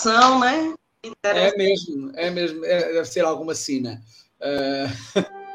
[0.00, 0.74] Ação, né?
[1.22, 4.02] É mesmo, é mesmo, é, deve ser alguma sina.
[4.40, 5.40] Uh...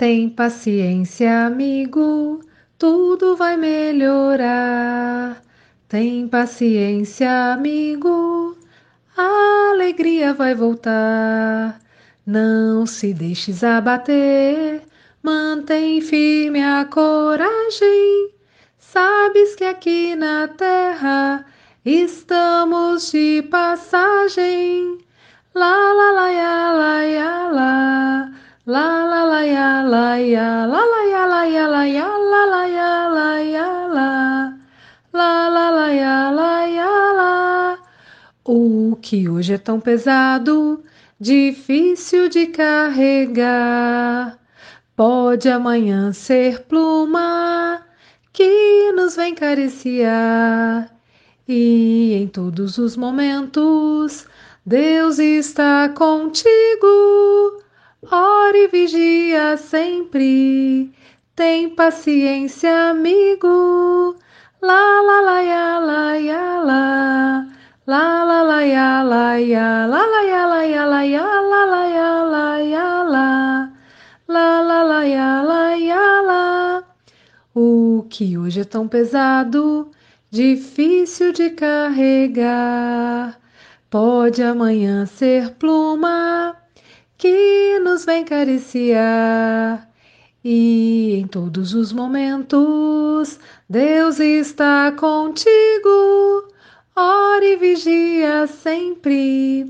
[0.00, 2.40] Tem paciência, amigo,
[2.78, 5.42] tudo vai melhorar.
[5.86, 8.56] Tem paciência, amigo,
[9.14, 11.78] a alegria vai voltar.
[12.24, 14.80] Não se deixes abater,
[15.22, 18.30] mantém firme a coragem.
[18.78, 21.44] Sabes que aqui na terra
[21.84, 24.96] estamos de passagem.
[25.54, 26.30] Lá, lá, lá,
[26.72, 28.39] lá, lá, lá.
[28.66, 32.66] La la la ya la ya la la ya la ya la ya la la
[32.68, 34.52] ya la ya la.
[35.14, 37.78] La la la ya la ya la.
[38.44, 40.84] O que hoje é tão pesado,
[41.18, 44.38] difícil de carregar,
[44.94, 47.80] pode amanhã ser pluma
[48.30, 50.94] que nos vem cariciar.
[51.48, 54.26] E em todos os momentos,
[54.66, 57.62] Deus está contigo
[58.02, 60.90] Ora e vigia sempre,
[61.36, 64.16] tem paciência, amigo.
[64.62, 67.46] La la la ya la ya la,
[67.86, 71.86] la la la ya la ya la la ya la ya la ya la la
[71.88, 73.70] ya la ya la,
[74.28, 76.82] la la la ya ya la.
[77.54, 79.90] O que hoje é tão pesado,
[80.30, 83.38] difícil de carregar,
[83.90, 86.59] pode amanhã ser pluma
[87.20, 89.86] que nos vem cariciar.
[90.42, 93.38] E em todos os momentos,
[93.68, 96.48] Deus está contigo.
[96.96, 99.68] Ora e vigia sempre.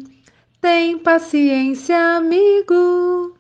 [0.60, 3.36] Tem paciência, amigo.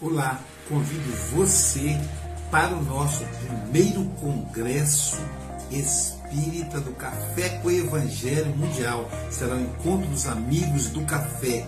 [0.00, 1.96] Olá, convido você
[2.50, 5.18] para o nosso primeiro Congresso
[5.70, 9.08] Espírita do Café com o Evangelho Mundial.
[9.30, 11.66] Será o encontro dos amigos do café,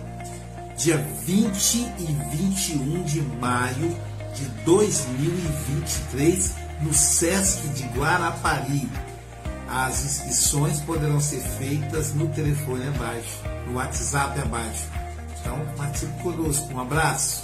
[0.75, 2.05] dia 20 e
[2.35, 3.95] 21 de maio
[4.33, 8.89] de 2023, no Sesc de Guarapari.
[9.69, 14.89] As inscrições poderão ser feitas no telefone abaixo, no WhatsApp abaixo.
[15.39, 16.73] Então, participe conosco.
[16.73, 17.43] Um abraço.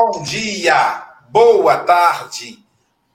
[0.00, 2.64] Bom dia, boa tarde,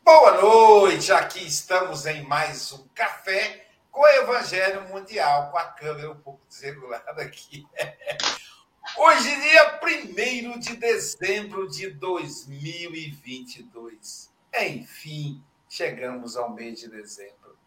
[0.03, 1.13] boa noite.
[1.13, 6.45] Aqui estamos em mais um café com o Evangelho Mundial, com a câmera um pouco
[6.45, 7.65] desregulada aqui.
[8.99, 14.29] Hoje, dia 1 de dezembro de 2022.
[14.53, 17.57] Enfim, chegamos ao mês de dezembro.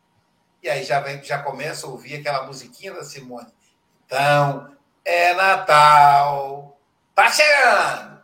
[0.62, 3.50] E aí já, vem, já começa a ouvir aquela musiquinha da Simone.
[4.04, 6.78] Então, é Natal.
[7.14, 8.15] Tá chegando!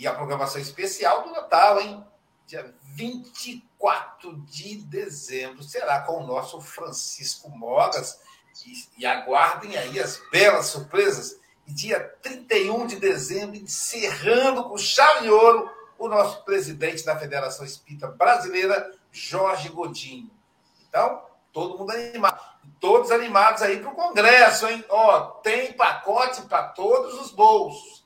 [0.00, 2.04] E a programação especial do Natal, hein?
[2.46, 8.20] Dia 24 4 de dezembro será com o nosso Francisco Mogas.
[8.66, 11.40] E, e aguardem aí as belas surpresas.
[11.66, 17.64] E dia 31 de dezembro, encerrando com chave de ouro o nosso presidente da Federação
[17.64, 20.30] Espírita Brasileira, Jorge Godinho.
[20.86, 22.50] Então, todo mundo animado.
[22.78, 24.84] Todos animados aí para o Congresso, hein?
[24.88, 27.99] Ó, tem pacote para todos os bolsos.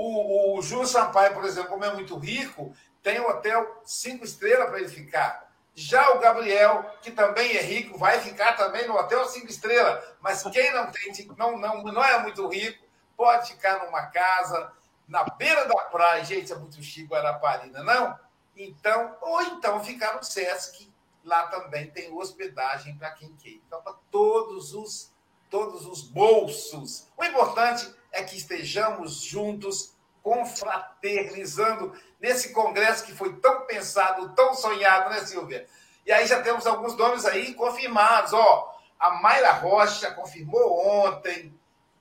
[0.00, 2.72] O, o Júlio Sampaio, por exemplo, como é muito rico,
[3.02, 5.50] tem um hotel cinco estrelas para ele ficar.
[5.74, 10.04] Já o Gabriel, que também é rico, vai ficar também no hotel cinco estrelas.
[10.20, 12.80] Mas quem não tem, não, não, não é muito rico,
[13.16, 14.70] pode ficar numa casa
[15.08, 16.24] na beira da praia.
[16.24, 18.16] Gente, é muito chique Guaraparina, não?
[18.56, 20.88] Então, ou então ficar no Sesc.
[21.24, 23.50] Lá também tem hospedagem para quem quer.
[23.66, 25.12] Então, para todos os
[25.50, 27.08] todos os bolsos.
[27.16, 35.10] O importante é que estejamos juntos confraternizando nesse congresso que foi tão pensado, tão sonhado,
[35.10, 35.66] né, Silvia?
[36.04, 38.74] E aí já temos alguns nomes aí confirmados, ó.
[38.98, 41.54] A Mayra Rocha confirmou ontem,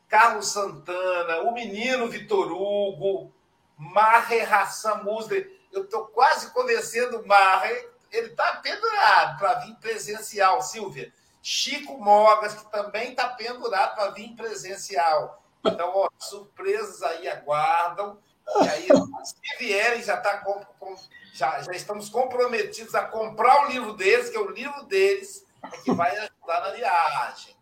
[0.08, 3.32] Carlos Santana, o menino Vitor Hugo,
[3.78, 5.52] Marre Hassan Musler.
[5.72, 11.14] Eu estou quase convencendo o Marre, ele está pendurado para vir presencial, Silvia.
[11.42, 15.44] Chico Mogas, que também está pendurado para vir presencial.
[15.66, 18.20] Então, ó, surpresas aí aguardam.
[18.62, 18.88] E aí,
[19.24, 20.96] se vierem, já, tá com, com,
[21.34, 25.78] já, já estamos comprometidos a comprar o livro deles, que é o livro deles é
[25.78, 27.56] que vai ajudar na viagem.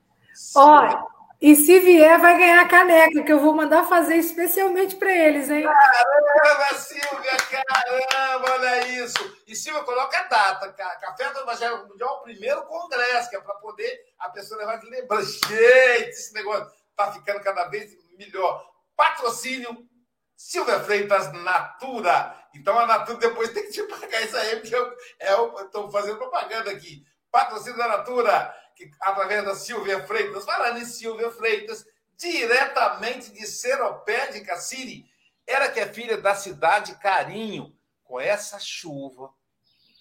[0.55, 1.05] Olha,
[1.41, 5.49] e se vier, vai ganhar a caneca, que eu vou mandar fazer especialmente para eles,
[5.49, 5.63] hein?
[5.63, 9.37] Caramba, Silvia, caramba, olha isso.
[9.47, 10.73] E Silvia, coloca a data.
[10.73, 14.89] Café do Evangelho Mundial, o primeiro congresso, que é para poder a pessoa levar de
[14.89, 15.39] lembrança.
[15.47, 18.71] Gente, esse negócio está ficando cada vez melhor.
[18.95, 19.87] Patrocínio
[20.35, 22.35] Silvia Freitas Natura.
[22.53, 26.17] Então a Natura depois tem que te pagar isso aí, porque eu é estou fazendo
[26.17, 27.05] propaganda aqui.
[27.31, 30.45] Patrocínio da Natura, que, através da Silvia Freitas.
[30.45, 31.85] Falando em Silvia Freitas,
[32.17, 35.05] diretamente de Seropé de Cassiri.
[35.45, 37.75] Ela que é filha da cidade Carinho.
[38.03, 39.33] Com essa chuva,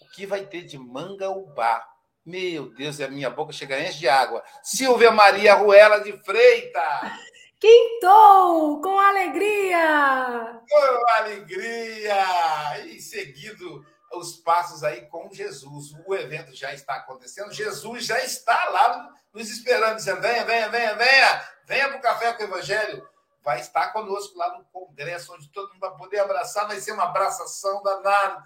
[0.02, 1.88] o que vai ter de mangaubá?
[2.24, 4.42] Meu Deus, a minha boca chega enche de água.
[4.62, 7.12] Silvia Maria Ruela de Freitas.
[7.60, 10.60] Quintou com alegria!
[10.68, 12.86] Com alegria!
[12.86, 15.92] E seguido os passos aí com Jesus.
[16.06, 17.52] O evento já está acontecendo.
[17.52, 22.32] Jesus já está lá nos esperando, dizendo: venha, venha, venha, venha, venha para o Café
[22.32, 23.06] com o Evangelho.
[23.42, 26.66] Vai estar conosco lá no congresso, onde todo mundo vai poder abraçar.
[26.66, 28.42] Vai ser uma abraçação danada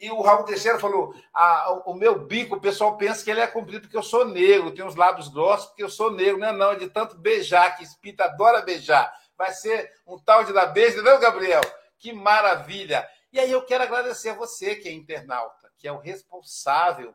[0.00, 3.46] e o Raul Teixeira falou: ah, o meu bico, o pessoal pensa que ele é
[3.46, 6.38] comprido porque eu sou negro, tenho os lábios grossos porque eu sou negro.
[6.38, 9.12] Não é, não, é de tanto beijar, que espírita adora beijar.
[9.36, 11.60] Vai ser um tal de dar beijo, não, Gabriel?
[11.98, 13.06] Que maravilha!
[13.30, 17.14] E aí eu quero agradecer a você, que é internauta, que é o responsável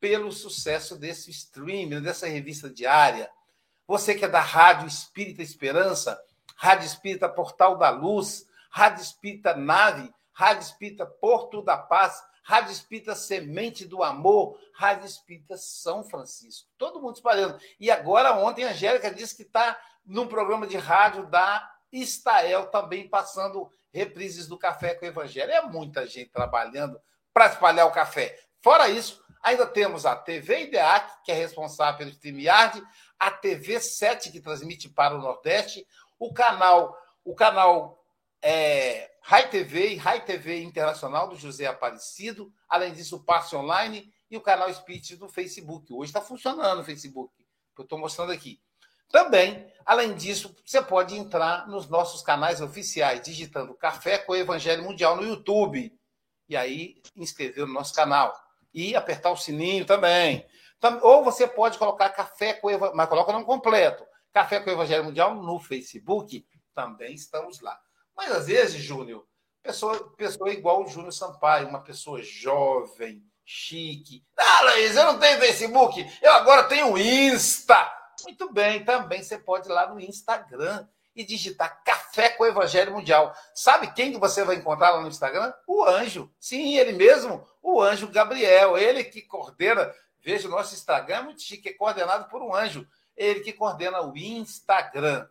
[0.00, 3.30] pelo sucesso desse streaming, dessa revista diária.
[3.86, 6.20] Você que é da Rádio Espírita Esperança,
[6.56, 13.14] Rádio Espírita Portal da Luz, Rádio Espírita Nave Rádio Espírita Porto da Paz, Rádio Espírita
[13.14, 16.68] Semente do Amor, Rádio Espírita São Francisco.
[16.76, 17.58] Todo mundo espalhando.
[17.78, 23.08] E agora, ontem, a Angélica disse que está num programa de rádio da Estael, também
[23.08, 25.52] passando reprises do Café com o Evangelho.
[25.52, 27.00] É muita gente trabalhando
[27.32, 28.38] para espalhar o café.
[28.60, 32.82] Fora isso, ainda temos a TV IDEAC, que é responsável pelo StreamYard,
[33.18, 35.86] a TV 7, que transmite para o Nordeste,
[36.18, 38.01] o canal, o canal
[38.42, 44.12] é, Rai TV e Rai TV Internacional do José Aparecido, além disso, o Passe Online
[44.28, 45.92] e o canal Spirit do Facebook.
[45.92, 47.32] Hoje está funcionando o Facebook,
[47.74, 48.60] que eu estou mostrando aqui.
[49.08, 54.82] Também, além disso, você pode entrar nos nossos canais oficiais, digitando Café com o Evangelho
[54.82, 55.96] Mundial no YouTube.
[56.48, 58.34] E aí, inscrever no nosso canal.
[58.74, 60.46] E apertar o sininho também.
[61.02, 64.04] Ou você pode colocar Café com o Evangelho, mas coloca o nome completo.
[64.32, 66.44] Café com o Evangelho Mundial no Facebook.
[66.74, 67.78] Também estamos lá.
[68.16, 69.26] Mas às vezes, Júnior,
[69.62, 74.24] pessoa, pessoa igual o Júnior Sampaio, uma pessoa jovem, chique.
[74.36, 77.90] Ah, Laís, eu não tenho Facebook, eu agora tenho Insta.
[78.24, 82.92] Muito bem, também você pode ir lá no Instagram e digitar Café com o Evangelho
[82.92, 83.34] Mundial.
[83.54, 85.52] Sabe quem que você vai encontrar lá no Instagram?
[85.66, 86.32] O anjo.
[86.38, 88.78] Sim, ele mesmo, o anjo Gabriel.
[88.78, 89.92] Ele que coordena.
[90.20, 92.86] Veja, o nosso Instagram é muito chique, é coordenado por um anjo.
[93.16, 95.28] Ele que coordena o Instagram.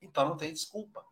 [0.00, 1.04] Então não tem desculpa.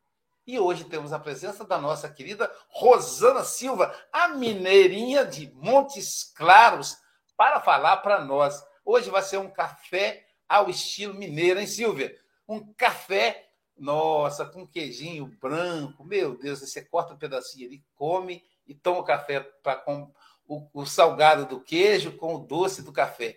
[0.47, 6.99] E hoje temos a presença da nossa querida Rosana Silva, a mineirinha de Montes Claros,
[7.35, 8.63] para falar para nós.
[8.85, 12.15] Hoje vai ser um café ao estilo mineiro, hein, Silvia?
[12.47, 16.05] Um café, nossa, com queijinho branco.
[16.05, 20.13] Meu Deus, você corta um pedacinho ali, come e toma o café pra, com,
[20.47, 23.35] o, o salgado do queijo com o doce do café.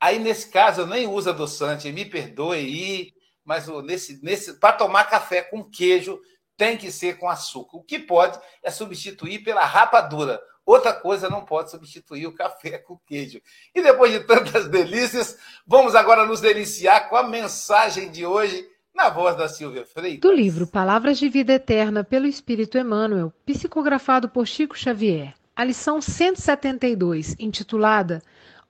[0.00, 5.04] Aí, nesse caso, eu nem uso adoçante, me perdoe aí, mas nesse, nesse, para tomar
[5.04, 6.20] café com queijo
[6.56, 7.76] tem que ser com açúcar.
[7.76, 10.40] O que pode é substituir pela rapadura.
[10.64, 13.40] Outra coisa não pode substituir o café com queijo.
[13.74, 19.08] E depois de tantas delícias, vamos agora nos deliciar com a mensagem de hoje na
[19.08, 20.20] voz da Silvia Freitas.
[20.20, 25.34] Do livro Palavras de Vida Eterna pelo Espírito Emmanuel, psicografado por Chico Xavier.
[25.56, 28.22] A lição 172, intitulada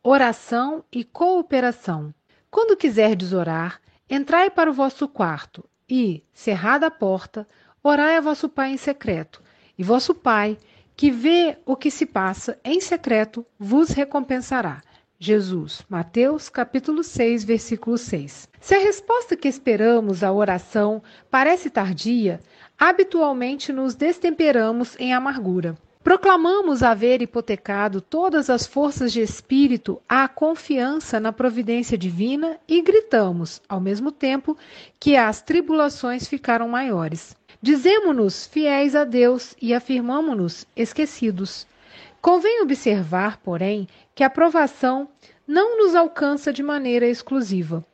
[0.03, 2.13] Oração e cooperação.
[2.51, 7.47] Quando quiserdes orar, entrai para o vosso quarto e, cerrada a porta,
[7.83, 9.43] orai a vosso Pai em secreto.
[9.77, 10.57] E vosso Pai,
[10.97, 14.83] que vê o que se passa em secreto, vos recompensará.
[15.19, 18.49] Jesus, Mateus capítulo 6, versículo 6.
[18.61, 22.41] Se a resposta que esperamos à oração parece tardia,
[22.79, 25.77] habitualmente nos destemperamos em amargura.
[26.03, 33.63] Proclamamos haver hipotecado todas as forças de espírito à confiança na providência divina e gritamos,
[33.69, 34.59] ao mesmo tempo,
[34.99, 37.37] que as tribulações ficaram maiores.
[37.63, 41.65] Dizemo-nos fiéis a Deus e afirmamo-nos esquecidos.
[42.21, 45.09] Convém observar, porém, que a provação
[45.47, 47.87] não nos alcança de maneira exclusiva.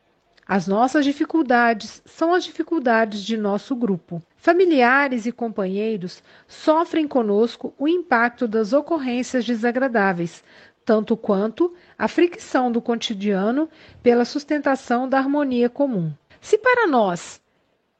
[0.47, 4.23] As nossas dificuldades são as dificuldades de nosso grupo.
[4.37, 10.43] Familiares e companheiros sofrem conosco o impacto das ocorrências desagradáveis,
[10.83, 13.69] tanto quanto a fricção do cotidiano
[14.01, 16.11] pela sustentação da harmonia comum.
[16.41, 17.39] Se para nós,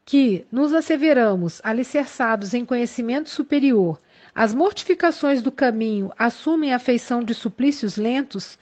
[0.09, 4.01] que nos asseveramos alicerçados em conhecimento superior,
[4.33, 8.57] as mortificações do caminho assumem a feição de suplícios lentos,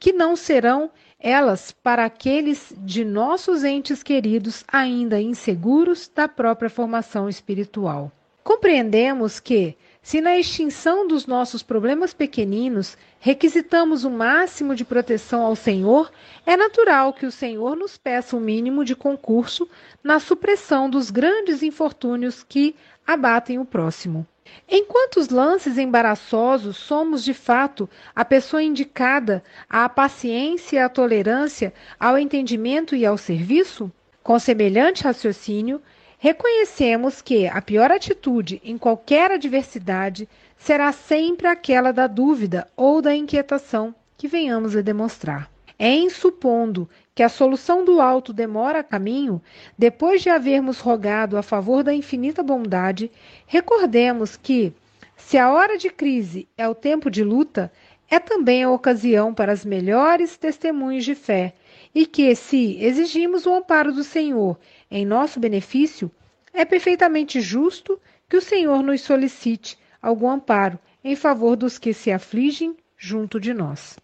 [0.00, 7.28] que não serão elas para aqueles de nossos entes queridos ainda inseguros da própria formação
[7.28, 8.10] espiritual.
[8.42, 9.76] Compreendemos que,
[10.06, 16.12] se na extinção dos nossos problemas pequeninos requisitamos o máximo de proteção ao Senhor,
[16.46, 19.68] é natural que o Senhor nos peça o mínimo de concurso
[20.04, 24.24] na supressão dos grandes infortúnios que abatem o próximo.
[24.68, 31.74] Enquanto os lances embaraçosos somos de fato a pessoa indicada à paciência e à tolerância,
[31.98, 33.90] ao entendimento e ao serviço,
[34.22, 35.82] com semelhante raciocínio,
[36.18, 43.14] reconhecemos que a pior atitude em qualquer adversidade será sempre aquela da dúvida ou da
[43.14, 45.50] inquietação que venhamos a demonstrar.
[45.78, 49.42] É em supondo que a solução do alto demora caminho,
[49.76, 53.10] depois de havermos rogado a favor da infinita bondade,
[53.46, 54.72] recordemos que,
[55.16, 57.70] se a hora de crise é o tempo de luta,
[58.10, 61.54] é também a ocasião para as melhores testemunhos de fé,
[61.94, 64.58] e que, se exigimos o amparo do Senhor
[64.90, 66.10] em nosso benefício,
[66.52, 72.10] é perfeitamente justo que o Senhor nos solicite algum amparo em favor dos que se
[72.10, 73.96] afligem junto de nós.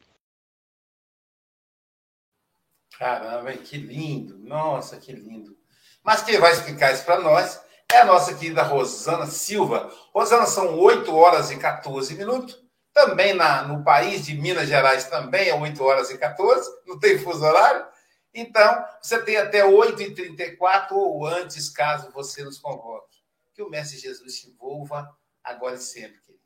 [2.98, 4.38] Caramba, que lindo!
[4.38, 5.56] Nossa, que lindo!
[6.04, 7.60] Mas quem vai explicar isso para nós
[7.90, 9.90] é a nossa querida Rosana Silva.
[10.14, 12.60] Rosana, são 8 horas e 14 minutos.
[12.92, 17.18] Também na, no país de Minas Gerais também é 8 horas e 14, não tem
[17.18, 17.86] fuso horário.
[18.34, 23.18] Então, você tem até 8h34 ou antes, caso você nos convoque.
[23.52, 26.42] Que o Mestre Jesus te envolva agora e sempre, querido.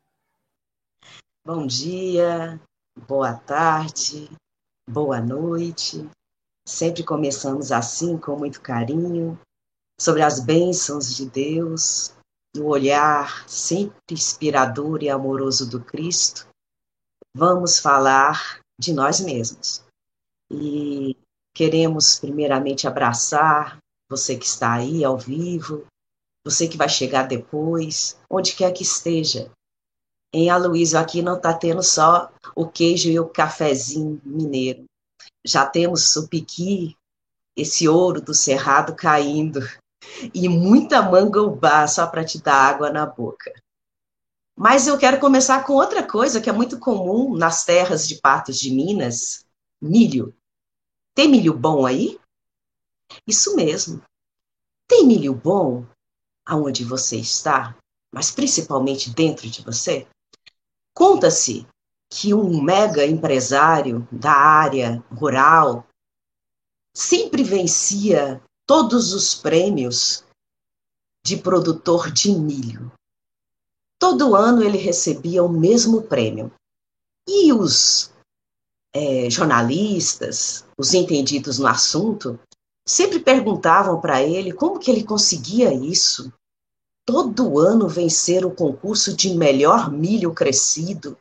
[1.45, 2.61] Bom dia,
[3.07, 4.28] boa tarde,
[4.88, 6.11] boa noite.
[6.66, 9.38] Sempre começamos assim, com muito carinho,
[10.00, 12.12] sobre as bênçãos de Deus,
[12.57, 16.49] no olhar sempre inspirador e amoroso do Cristo.
[17.33, 19.85] Vamos falar de nós mesmos.
[20.50, 21.16] E
[21.56, 23.78] queremos, primeiramente, abraçar
[24.10, 25.86] você que está aí ao vivo,
[26.44, 29.50] você que vai chegar depois, onde quer que esteja.
[30.34, 34.84] Em Aloysio aqui não está tendo só o queijo e o cafezinho mineiro
[35.46, 36.94] já temos o piqui,
[37.56, 39.60] esse ouro do cerrado caindo,
[40.34, 43.50] e muita mangobá só para te dar água na boca.
[44.58, 48.58] Mas eu quero começar com outra coisa que é muito comum nas terras de Patos
[48.58, 49.44] de Minas:
[49.80, 50.34] milho.
[51.16, 52.20] Tem milho bom aí?
[53.26, 54.02] Isso mesmo.
[54.87, 55.82] Tem milho bom
[56.44, 57.75] aonde você está,
[58.12, 60.06] mas principalmente dentro de você?
[60.92, 61.66] Conta-se
[62.11, 65.87] que um mega empresário da área rural
[66.92, 70.23] sempre vencia todos os prêmios
[71.25, 72.92] de produtor de milho.
[73.99, 76.52] Todo ano ele recebia o mesmo prêmio.
[77.26, 78.12] E os
[78.95, 82.38] é, jornalistas, os entendidos no assunto,
[82.87, 86.33] sempre perguntavam para ele como que ele conseguia isso.
[87.05, 91.16] Todo ano vencer o concurso de melhor milho crescido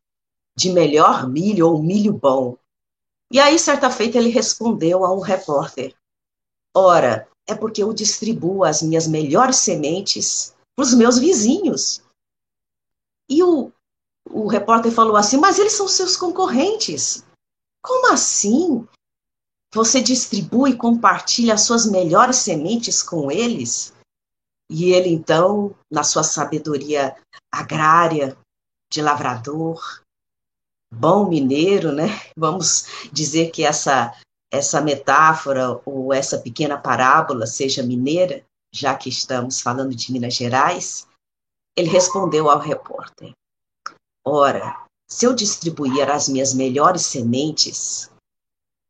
[0.56, 2.58] de melhor milho ou milho bom?
[3.32, 5.94] E aí, certa feita, ele respondeu a um repórter:
[6.74, 12.02] Ora, é porque eu distribuo as minhas melhores sementes para os meus vizinhos.
[13.30, 13.72] E o,
[14.30, 17.26] o repórter falou assim: Mas eles são seus concorrentes.
[17.86, 18.88] Como assim?
[19.74, 23.94] Você distribui e compartilha as suas melhores sementes com eles?
[24.70, 27.16] E ele, então, na sua sabedoria
[27.54, 28.38] agrária,
[28.92, 30.02] de lavrador,
[30.94, 32.06] bom mineiro, né?
[32.38, 34.14] Vamos dizer que essa
[34.52, 41.08] essa metáfora ou essa pequena parábola seja mineira, já que estamos falando de Minas Gerais.
[41.78, 43.34] Ele respondeu ao repórter:
[44.26, 48.10] Ora, se eu distribuir as minhas melhores sementes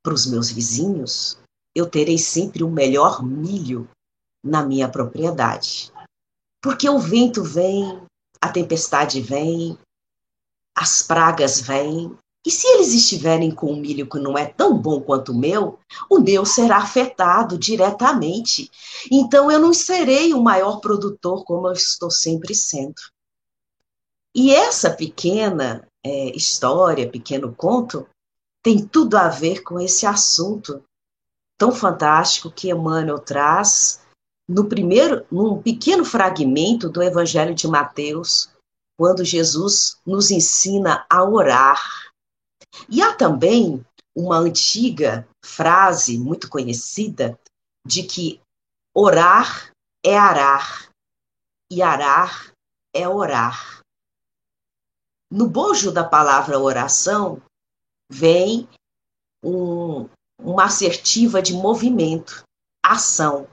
[0.01, 1.37] para os meus vizinhos,
[1.73, 3.89] eu terei sempre o melhor milho
[4.43, 5.91] na minha propriedade.
[6.61, 8.01] Porque o vento vem,
[8.39, 9.77] a tempestade vem,
[10.75, 15.01] as pragas vêm, e se eles estiverem com um milho que não é tão bom
[15.01, 18.69] quanto o meu, o meu será afetado diretamente.
[19.11, 23.01] Então eu não serei o maior produtor como eu estou sempre sendo.
[24.35, 28.07] E essa pequena é, história, pequeno conto,
[28.61, 30.83] tem tudo a ver com esse assunto
[31.57, 33.99] tão fantástico que Emmanuel traz
[34.47, 38.51] no primeiro, num pequeno fragmento do Evangelho de Mateus,
[38.95, 41.81] quando Jesus nos ensina a orar.
[42.87, 43.83] E há também
[44.15, 47.39] uma antiga frase muito conhecida
[47.83, 48.39] de que
[48.93, 49.71] orar
[50.03, 50.89] é arar
[51.71, 52.51] e arar
[52.93, 53.84] é orar.
[55.35, 57.41] No bojo da palavra oração
[58.09, 58.69] vem
[59.43, 60.07] um,
[60.39, 62.45] uma assertiva de movimento,
[62.81, 63.45] ação.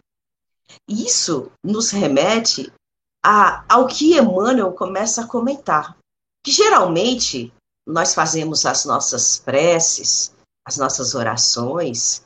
[0.87, 2.73] Isso nos remete
[3.21, 5.99] a, ao que Emmanuel começa a comentar,
[6.45, 7.53] que geralmente
[7.85, 10.33] nós fazemos as nossas preces,
[10.65, 12.25] as nossas orações,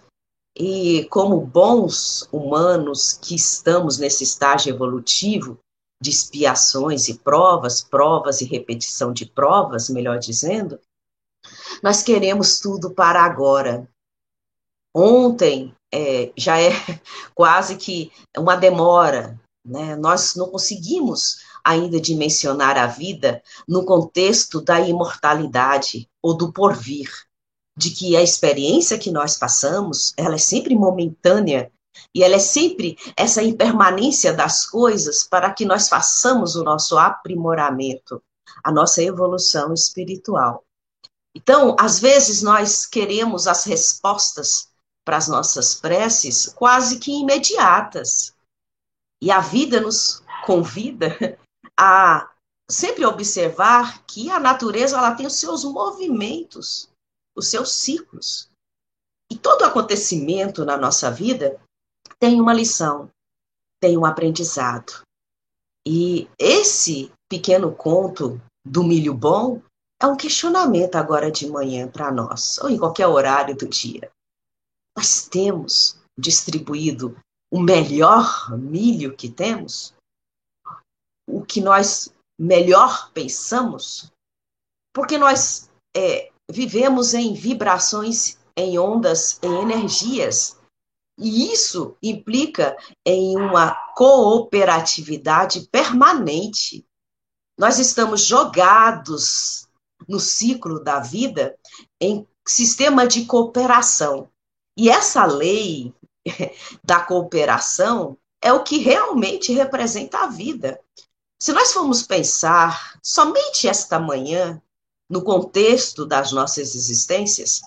[0.54, 5.58] e como bons humanos que estamos nesse estágio evolutivo
[6.00, 10.78] de expiações e provas, provas e repetição de provas, melhor dizendo,
[11.82, 13.89] nós queremos tudo para agora.
[14.95, 16.71] Ontem é, já é
[17.35, 19.97] quase que uma demora, né?
[19.97, 27.11] Nós não conseguimos ainda dimensionar a vida no contexto da imortalidade ou do porvir,
[27.76, 31.73] de que a experiência que nós passamos, ela é sempre momentânea
[32.15, 38.23] e ela é sempre essa impermanência das coisas para que nós façamos o nosso aprimoramento,
[38.65, 40.65] a nossa evolução espiritual.
[41.35, 44.71] Então, às vezes nós queremos as respostas
[45.04, 48.35] para as nossas preces quase que imediatas.
[49.23, 51.39] E a vida nos convida
[51.78, 52.30] a
[52.71, 56.91] sempre observar que a natureza ela tem os seus movimentos,
[57.37, 58.50] os seus ciclos.
[59.30, 61.61] E todo acontecimento na nossa vida
[62.19, 63.11] tem uma lição,
[63.81, 65.02] tem um aprendizado.
[65.87, 69.63] E esse pequeno conto do milho bom
[70.00, 74.11] é um questionamento agora de manhã para nós, ou em qualquer horário do dia.
[74.97, 77.17] Nós temos distribuído
[77.52, 79.95] o melhor milho que temos?
[81.29, 84.11] O que nós melhor pensamos?
[84.95, 90.59] Porque nós é, vivemos em vibrações, em ondas, em energias.
[91.19, 96.87] E isso implica em uma cooperatividade permanente.
[97.59, 99.67] Nós estamos jogados
[100.07, 101.57] no ciclo da vida
[102.00, 104.29] em sistema de cooperação.
[104.76, 105.95] E essa lei
[106.85, 110.79] da cooperação é o que realmente representa a vida.
[111.41, 114.61] Se nós formos pensar somente esta manhã,
[115.09, 117.61] no contexto das nossas existências,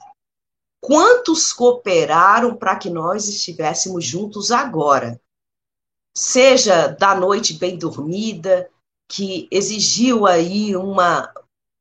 [0.82, 5.20] quantos cooperaram para que nós estivéssemos juntos agora?
[6.16, 8.70] Seja da noite bem dormida,
[9.08, 11.34] que exigiu aí uma,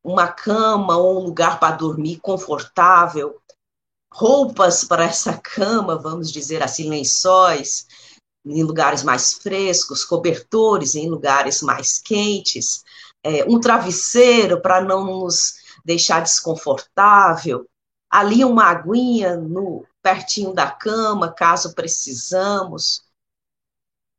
[0.04, 3.40] uma cama ou um lugar para dormir confortável,
[4.12, 7.86] roupas para essa cama, vamos dizer assim, lençóis,
[8.44, 12.82] em lugares mais frescos, cobertores em lugares mais quentes,
[13.22, 17.66] é, um travesseiro para não nos deixar desconfortável,
[18.10, 23.02] ali uma aguinha no pertinho da cama, caso precisamos,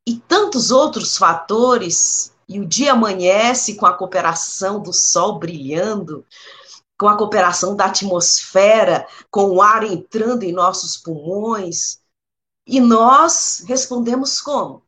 [0.08, 2.34] e tantos outros fatores.
[2.48, 6.26] E o dia amanhece com a cooperação do sol brilhando,
[6.98, 12.00] com a cooperação da atmosfera, com o ar entrando em nossos pulmões.
[12.66, 14.84] E nós respondemos como?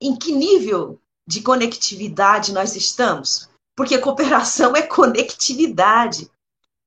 [0.00, 3.48] Em que nível de conectividade nós estamos?
[3.76, 6.30] Porque cooperação é conectividade.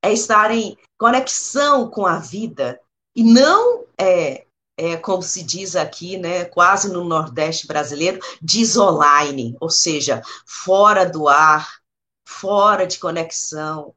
[0.02, 2.80] é estar em conexão com a vida
[3.14, 9.70] e não é, é como se diz aqui, né, quase no Nordeste brasileiro, desoline, ou
[9.70, 11.80] seja, fora do ar,
[12.26, 13.94] fora de conexão.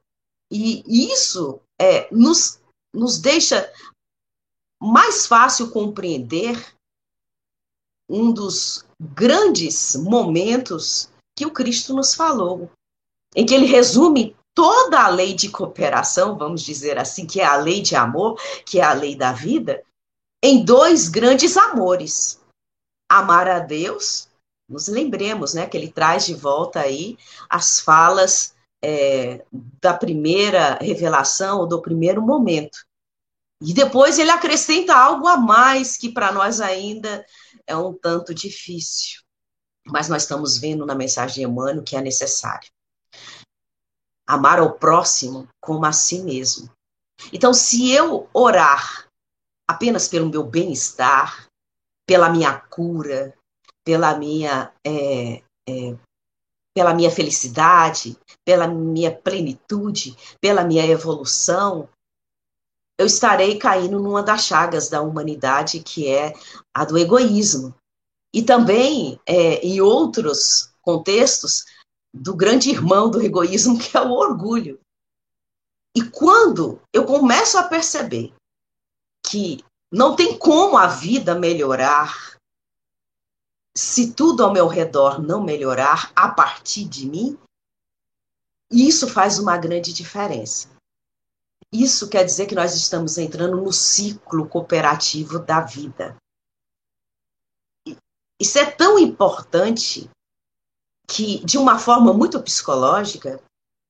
[0.50, 0.82] E
[1.12, 2.60] isso é, nos,
[2.92, 3.70] nos deixa
[4.80, 6.74] mais fácil compreender
[8.08, 12.70] um dos grandes momentos que o Cristo nos falou,
[13.36, 17.56] em que ele resume toda a lei de cooperação, vamos dizer assim, que é a
[17.56, 19.82] lei de amor, que é a lei da vida,
[20.44, 22.38] em dois grandes amores:
[23.08, 24.28] amar a Deus,
[24.68, 27.16] nos lembremos, né, que ele traz de volta aí
[27.48, 29.42] as falas é,
[29.80, 32.84] da primeira revelação ou do primeiro momento.
[33.62, 37.24] E depois ele acrescenta algo a mais que para nós ainda
[37.66, 39.22] é um tanto difícil.
[39.86, 42.70] Mas nós estamos vendo na mensagem de Emmanuel que é necessário.
[44.34, 46.70] Amar ao próximo como a si mesmo.
[47.32, 49.06] Então, se eu orar
[49.68, 51.46] apenas pelo meu bem-estar,
[52.06, 53.34] pela minha cura,
[53.84, 55.96] pela minha, é, é,
[56.74, 61.88] pela minha felicidade, pela minha plenitude, pela minha evolução,
[62.98, 66.34] eu estarei caindo numa das chagas da humanidade, que é
[66.74, 67.74] a do egoísmo.
[68.32, 71.64] E também, é, em outros contextos,
[72.12, 74.80] do grande irmão do egoísmo, que é o orgulho.
[75.94, 78.32] E quando eu começo a perceber
[79.26, 82.38] que não tem como a vida melhorar
[83.76, 87.38] se tudo ao meu redor não melhorar a partir de mim,
[88.70, 90.68] isso faz uma grande diferença.
[91.72, 96.16] Isso quer dizer que nós estamos entrando no ciclo cooperativo da vida.
[98.38, 100.10] Isso é tão importante
[101.10, 103.42] que, de uma forma muito psicológica,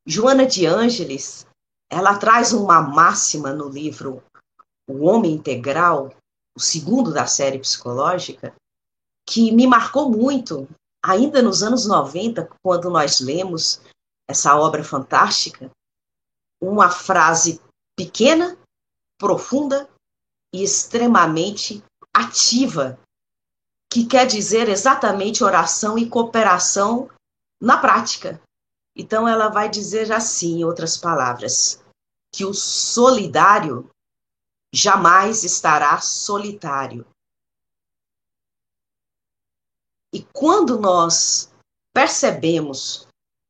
[0.06, 1.46] Joana de Ângeles,
[1.90, 4.22] ela traz uma máxima no livro
[4.88, 6.14] O Homem Integral,
[6.56, 8.54] o segundo da série psicológica,
[9.28, 10.66] que me marcou muito,
[11.04, 13.83] ainda nos anos 90, quando nós lemos
[14.26, 15.70] essa obra fantástica,
[16.59, 17.61] uma frase
[17.94, 18.56] pequena,
[19.18, 19.90] profunda
[20.54, 22.98] e extremamente ativa,
[23.90, 27.11] que quer dizer exatamente oração e cooperação
[27.61, 28.40] na prática.
[28.94, 31.83] Então, ela vai dizer assim, em outras palavras,
[32.33, 33.90] que o solidário
[34.72, 37.05] jamais estará solitário.
[40.12, 41.50] E quando nós
[41.92, 43.07] percebemos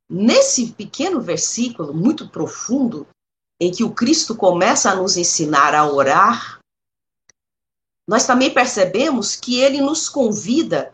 [0.09, 3.07] nesse pequeno versículo muito profundo
[3.61, 6.59] em que o Cristo começa a nos ensinar a orar,
[8.08, 10.92] nós também percebemos que ele nos convida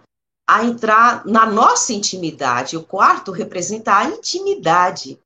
[0.49, 2.77] a entrar na nossa intimidade.
[2.77, 5.21] O quarto representa a intimidade.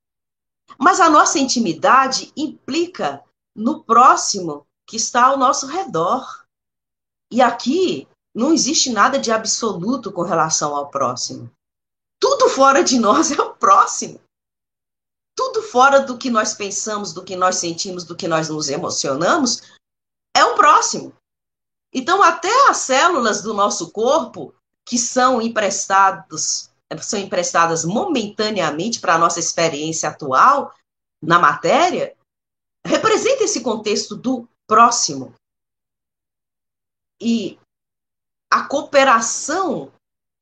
[0.79, 3.23] Mas a nossa intimidade implica
[3.55, 6.45] no próximo que está ao nosso redor.
[7.31, 11.51] E aqui não existe nada de absoluto com relação ao próximo.
[12.21, 14.21] Tudo fora de nós é o próximo
[15.41, 19.63] tudo fora do que nós pensamos, do que nós sentimos, do que nós nos emocionamos,
[20.37, 21.15] é o próximo.
[21.93, 24.55] Então, até as células do nosso corpo,
[24.87, 26.71] que são emprestados,
[27.03, 30.73] são emprestadas momentaneamente para a nossa experiência atual
[31.23, 32.17] na matéria,
[32.87, 35.35] representa esse contexto do próximo.
[37.21, 37.59] E
[38.51, 39.93] a cooperação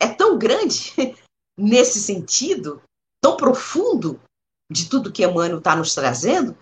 [0.00, 0.94] é tão grande
[1.56, 2.82] nesse sentido,
[3.20, 4.20] tão profundo,
[4.70, 6.56] de tudo que Emmanuel está nos trazendo,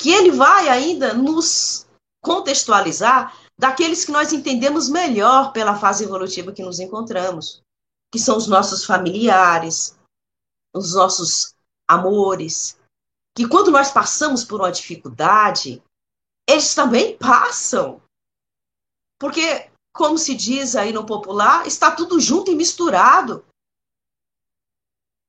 [0.00, 1.86] que ele vai ainda nos
[2.22, 7.62] contextualizar daqueles que nós entendemos melhor pela fase evolutiva que nos encontramos,
[8.12, 9.98] que são os nossos familiares,
[10.74, 11.54] os nossos
[11.88, 12.78] amores,
[13.36, 15.82] que quando nós passamos por uma dificuldade,
[16.48, 18.00] eles também passam.
[19.18, 23.44] Porque, como se diz aí no popular, está tudo junto e misturado.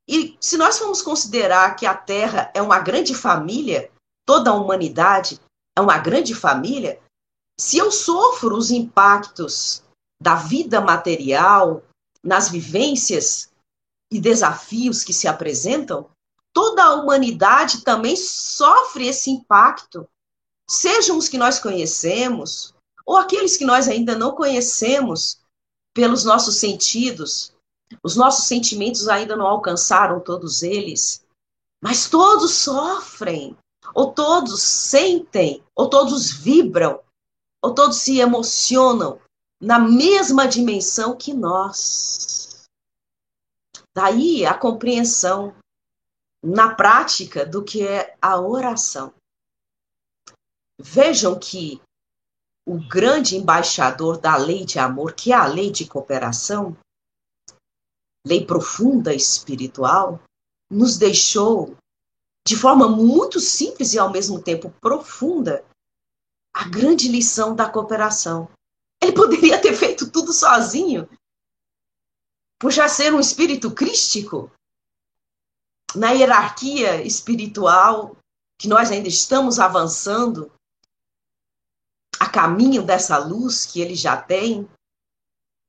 [0.08, 3.92] E se nós formos considerar que a Terra é uma grande família,
[4.26, 5.40] toda a humanidade
[5.76, 7.02] é uma grande família,
[7.60, 9.84] se eu sofro os impactos
[10.22, 11.84] da vida material,
[12.24, 13.52] nas vivências
[14.12, 16.10] e desafios que se apresentam,
[16.54, 20.08] toda a humanidade também sofre esse impacto,
[20.70, 22.74] sejam os que nós conhecemos
[23.06, 25.40] ou aqueles que nós ainda não conhecemos
[25.94, 27.54] pelos nossos sentidos,
[28.04, 31.24] os nossos sentimentos ainda não alcançaram todos eles,
[31.82, 33.56] mas todos sofrem,
[33.94, 37.00] ou todos sentem, ou todos vibram,
[37.66, 39.20] ou todos se emocionam
[39.60, 42.68] na mesma dimensão que nós.
[43.92, 45.56] Daí a compreensão
[46.44, 49.12] na prática do que é a oração.
[50.78, 51.82] vejam que
[52.68, 56.78] o grande embaixador da lei de amor, que é a lei de cooperação,
[58.24, 60.22] lei profunda espiritual,
[60.70, 61.76] nos deixou
[62.48, 65.66] de forma muito simples e ao mesmo tempo profunda
[66.56, 68.48] a grande lição da cooperação.
[69.04, 71.10] Ele poderia ter feito tudo sozinho,
[72.58, 74.50] por já ser um espírito crístico,
[75.94, 78.16] na hierarquia espiritual
[78.58, 80.50] que nós ainda estamos avançando
[82.18, 84.68] a caminho dessa luz que ele já tem.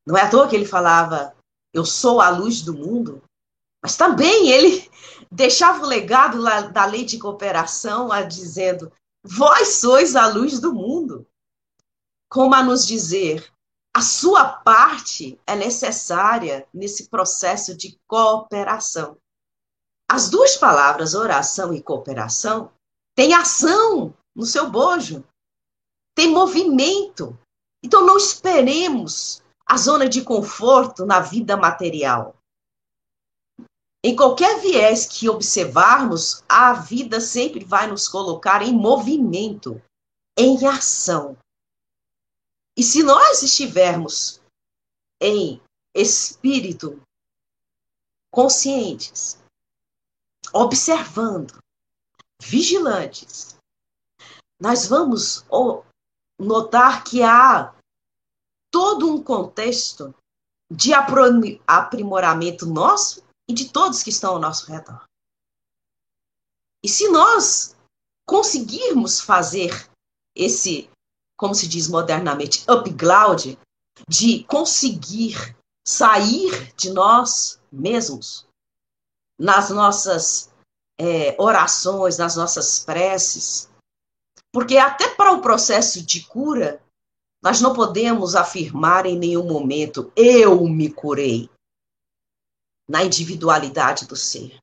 [0.07, 1.35] Não é à toa que ele falava,
[1.75, 3.21] eu sou a luz do mundo,
[3.83, 4.89] mas também ele
[5.33, 6.41] deixava o legado
[6.73, 8.93] da lei de cooperação, a dizendo,
[9.27, 11.27] vós sois a luz do mundo.
[12.31, 13.53] Como a nos dizer,
[13.95, 19.17] a sua parte é necessária nesse processo de cooperação.
[20.09, 22.71] As duas palavras oração e cooperação
[23.15, 25.25] têm ação no seu bojo,
[26.15, 27.37] tem movimento.
[27.83, 32.36] Então não esperemos a zona de conforto na vida material.
[34.03, 39.83] Em qualquer viés que observarmos, a vida sempre vai nos colocar em movimento,
[40.37, 41.37] em ação.
[42.77, 44.41] E se nós estivermos
[45.21, 45.61] em
[45.95, 47.03] espírito
[48.31, 49.39] conscientes,
[50.53, 51.59] observando,
[52.41, 53.57] vigilantes,
[54.61, 55.45] nós vamos
[56.39, 57.75] notar que há
[58.71, 60.15] todo um contexto
[60.71, 65.05] de aprimoramento nosso e de todos que estão ao nosso redor.
[66.83, 67.77] E se nós
[68.27, 69.89] conseguirmos fazer
[70.35, 70.91] esse,
[71.37, 73.59] como se diz modernamente, upgrade,
[74.09, 75.57] de conseguir
[75.87, 78.47] sair de nós mesmos,
[79.39, 80.51] nas nossas
[80.99, 83.69] é, orações, nas nossas preces.
[84.53, 86.83] Porque até para o processo de cura,
[87.43, 91.51] nós não podemos afirmar em nenhum momento, eu me curei,
[92.89, 94.59] na individualidade do ser.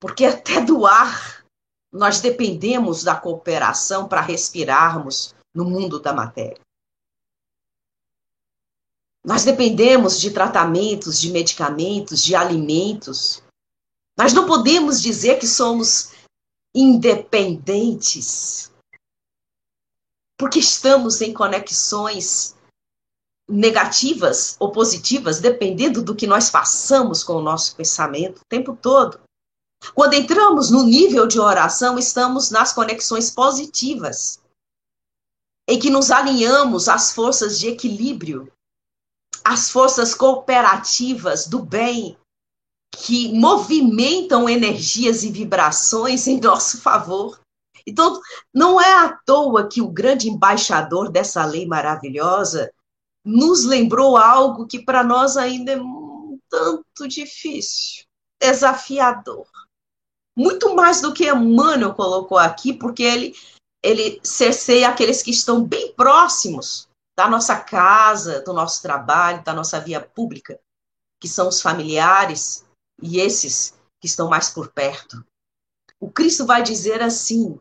[0.00, 1.44] Porque até do ar,
[1.90, 6.60] nós dependemos da cooperação para respirarmos no mundo da matéria.
[9.24, 13.42] Nós dependemos de tratamentos, de medicamentos, de alimentos.
[14.16, 16.12] Nós não podemos dizer que somos
[16.74, 18.72] independentes,
[20.36, 22.56] porque estamos em conexões
[23.48, 29.20] negativas ou positivas, dependendo do que nós façamos com o nosso pensamento o tempo todo.
[29.94, 34.40] Quando entramos no nível de oração, estamos nas conexões positivas,
[35.68, 38.52] em que nos alinhamos às forças de equilíbrio
[39.44, 42.18] as forças cooperativas do bem
[42.90, 47.40] que movimentam energias e vibrações em nosso favor.
[47.86, 48.20] Então,
[48.52, 52.70] não é à toa que o grande embaixador dessa lei maravilhosa
[53.28, 58.06] nos lembrou algo que para nós ainda é um tanto difícil,
[58.40, 59.46] desafiador.
[60.34, 63.34] Muito mais do que Emmanuel colocou aqui, porque ele,
[63.82, 69.78] ele cerceia aqueles que estão bem próximos da nossa casa, do nosso trabalho, da nossa
[69.78, 70.58] via pública,
[71.20, 72.64] que são os familiares
[73.02, 75.22] e esses que estão mais por perto.
[76.00, 77.60] O Cristo vai dizer assim: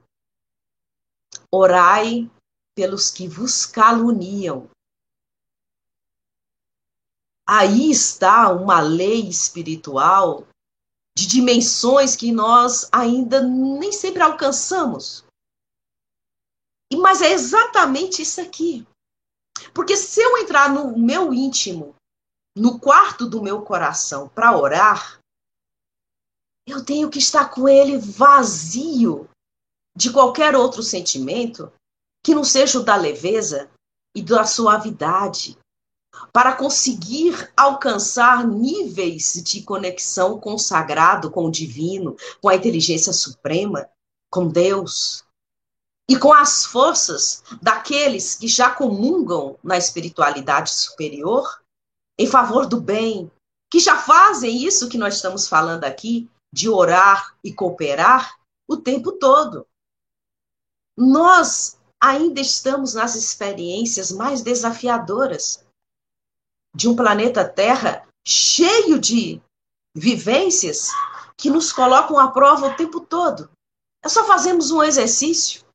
[1.51, 2.31] orai
[2.73, 4.69] pelos que vos caluniam.
[7.49, 10.45] Aí está uma lei espiritual
[11.17, 15.23] de dimensões que nós ainda nem sempre alcançamos.
[16.93, 18.85] Mas é exatamente isso aqui.
[19.73, 21.95] Porque se eu entrar no meu íntimo,
[22.55, 25.19] no quarto do meu coração, para orar,
[26.67, 29.29] eu tenho que estar com ele vazio
[29.95, 31.71] de qualquer outro sentimento
[32.23, 33.71] que não seja o da leveza
[34.13, 35.57] e da suavidade,
[36.31, 43.13] para conseguir alcançar níveis de conexão com o sagrado, com o divino, com a inteligência
[43.13, 43.89] suprema,
[44.29, 45.23] com Deus
[46.09, 51.61] e com as forças daqueles que já comungam na espiritualidade superior
[52.17, 53.31] em favor do bem,
[53.69, 59.11] que já fazem isso que nós estamos falando aqui, de orar e cooperar o tempo
[59.11, 59.67] todo.
[60.97, 65.66] Nós ainda estamos nas experiências mais desafiadoras
[66.77, 69.41] de um planeta Terra cheio de
[69.95, 70.89] vivências
[71.35, 73.49] que nos colocam à prova o tempo todo.
[74.03, 75.65] É só fazermos um exercício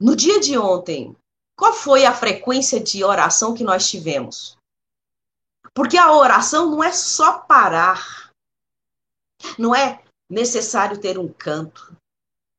[0.00, 1.16] no dia de ontem,
[1.58, 4.56] qual foi a frequência de oração que nós tivemos?
[5.74, 8.30] Porque a oração não é só parar.
[9.58, 11.96] Não é necessário ter um canto,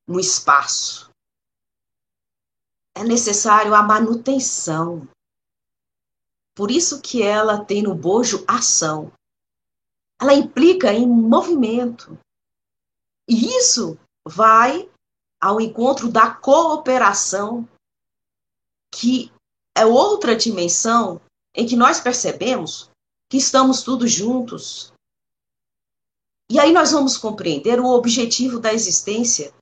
[0.07, 1.09] um espaço.
[2.95, 5.07] é necessário a manutenção.
[6.57, 9.13] Por isso que ela tem no bojo ação.
[10.19, 12.17] Ela implica em movimento.
[13.29, 13.95] E isso
[14.27, 14.89] vai
[15.39, 17.69] ao encontro da cooperação,
[18.91, 19.31] que
[19.75, 21.21] é outra dimensão
[21.53, 22.89] em que nós percebemos
[23.29, 24.91] que estamos todos juntos.
[26.49, 29.53] E aí nós vamos compreender o objetivo da existência,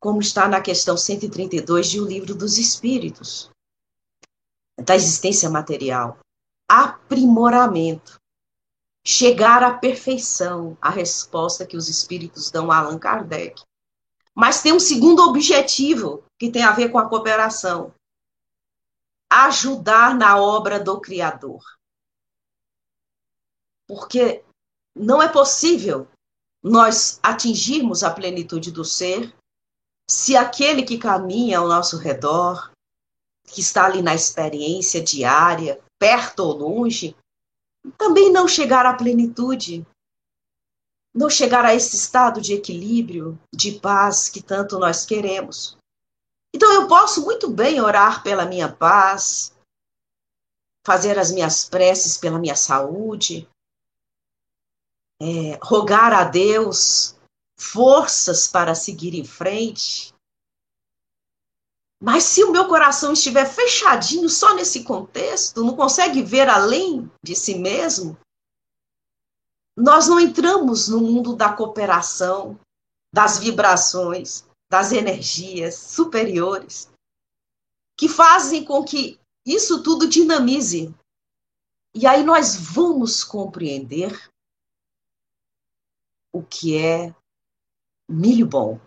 [0.00, 3.50] como está na questão 132 de O Livro dos Espíritos,
[4.78, 6.18] da existência material.
[6.68, 8.18] Aprimoramento.
[9.06, 13.62] Chegar à perfeição, a resposta que os espíritos dão a Allan Kardec.
[14.34, 17.94] Mas tem um segundo objetivo que tem a ver com a cooperação:
[19.30, 21.62] ajudar na obra do Criador.
[23.86, 24.42] Porque
[24.96, 26.08] não é possível
[26.62, 29.34] nós atingirmos a plenitude do ser
[30.08, 32.70] se aquele que caminha ao nosso redor,
[33.46, 37.16] que está ali na experiência diária, perto ou longe,
[37.98, 39.86] também não chegar à plenitude,
[41.14, 45.76] não chegar a esse estado de equilíbrio, de paz que tanto nós queremos.
[46.54, 49.52] Então eu posso muito bem orar pela minha paz,
[50.86, 53.48] fazer as minhas preces pela minha saúde,
[55.20, 57.16] é, rogar a Deus
[57.56, 60.13] forças para seguir em frente.
[62.04, 67.34] Mas se o meu coração estiver fechadinho só nesse contexto, não consegue ver além de
[67.34, 68.14] si mesmo,
[69.74, 72.60] nós não entramos no mundo da cooperação,
[73.10, 76.90] das vibrações, das energias superiores,
[77.98, 80.94] que fazem com que isso tudo dinamize.
[81.94, 84.30] E aí nós vamos compreender
[86.30, 87.14] o que é
[88.06, 88.78] milho bom.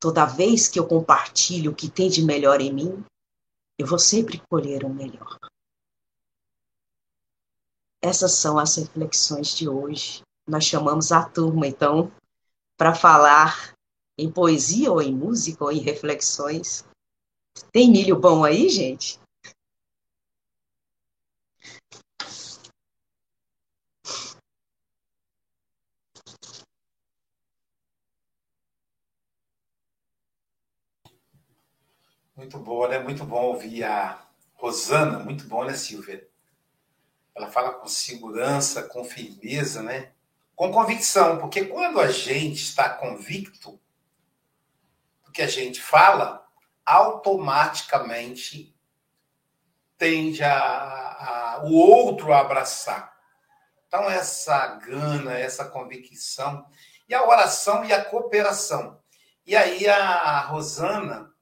[0.00, 3.04] Toda vez que eu compartilho o que tem de melhor em mim,
[3.78, 5.38] eu vou sempre colher o melhor.
[8.00, 10.22] Essas são as reflexões de hoje.
[10.46, 12.12] Nós chamamos a turma, então,
[12.76, 13.74] para falar
[14.16, 16.84] em poesia ou em música ou em reflexões.
[17.72, 19.18] Tem milho bom aí, gente?
[32.38, 33.00] Muito boa, né?
[33.00, 34.16] Muito bom ouvir a
[34.54, 36.24] Rosana, muito bom, né, Silvia?
[37.34, 40.12] Ela fala com segurança, com firmeza, né?
[40.54, 43.80] Com convicção, porque quando a gente está convicto
[45.24, 46.46] do que a gente fala,
[46.86, 48.72] automaticamente
[49.96, 53.18] tende a, a, o outro a abraçar.
[53.88, 56.64] Então, essa gana, essa convicção,
[57.08, 59.02] e a oração e a cooperação.
[59.44, 61.34] E aí, a Rosana,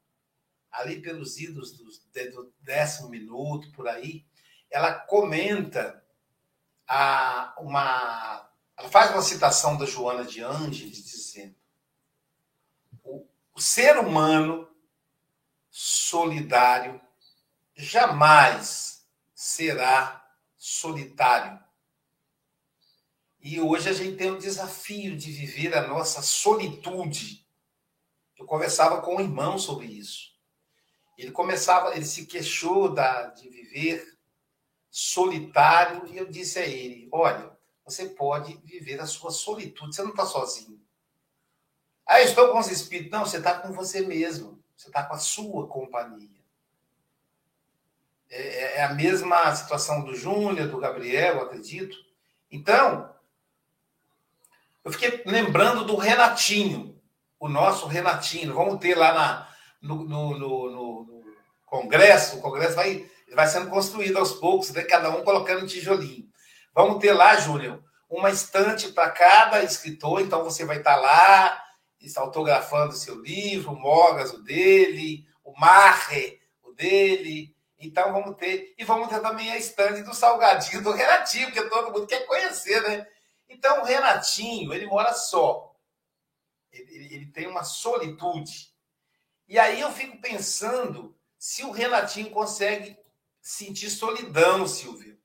[0.76, 4.24] ali pelos idos do, do décimo minuto, por aí,
[4.70, 6.04] ela comenta
[6.86, 8.50] a, uma.
[8.76, 11.56] Ela faz uma citação da Joana de Ângeles dizendo:
[13.02, 14.68] o, o ser humano
[15.70, 17.00] solidário
[17.74, 21.58] jamais será solitário.
[23.40, 27.46] E hoje a gente tem o desafio de viver a nossa solitude.
[28.36, 30.35] Eu conversava com um irmão sobre isso.
[31.16, 34.16] Ele começava, ele se queixou da, de viver
[34.90, 37.50] solitário e eu disse a ele: olha,
[37.84, 40.80] você pode viver a sua solitude, você não está sozinho.
[42.06, 43.10] Ah, eu estou com os espíritos.
[43.10, 46.28] Não, você está com você mesmo, você está com a sua companhia.
[48.28, 51.96] É, é, é a mesma situação do Júnior, do Gabriel, acredito.
[52.50, 53.12] Então,
[54.84, 57.00] eu fiquei lembrando do Renatinho,
[57.40, 58.54] o nosso Renatinho.
[58.54, 61.24] Vamos ter lá na, no, no, no, no
[61.64, 64.82] Congresso, o Congresso vai, vai sendo construído aos poucos, né?
[64.82, 66.28] cada um colocando um tijolinho.
[66.74, 71.62] Vamos ter lá, Júnior, uma estante para cada escritor, então você vai estar tá lá,
[72.00, 77.54] está autografando o seu livro, o Mogas, o dele, o Marre, o dele.
[77.78, 78.74] Então vamos ter.
[78.78, 82.80] E vamos ter também a estante do Salgadinho, do Renatinho, que todo mundo quer conhecer,
[82.82, 83.06] né?
[83.48, 85.74] Então o Renatinho, ele mora só.
[86.72, 88.74] Ele, ele, ele tem uma solitude.
[89.48, 92.98] E aí eu fico pensando se o Renatinho consegue
[93.40, 95.18] sentir solidão, Silvio.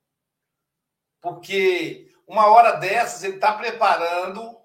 [1.20, 4.58] Porque uma hora dessas ele está preparando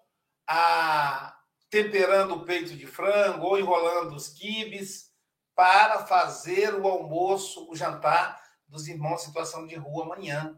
[0.47, 1.33] a
[1.69, 5.11] temperando o peito de frango ou enrolando os quibes
[5.55, 10.57] para fazer o almoço, o jantar dos irmãos em situação de rua amanhã.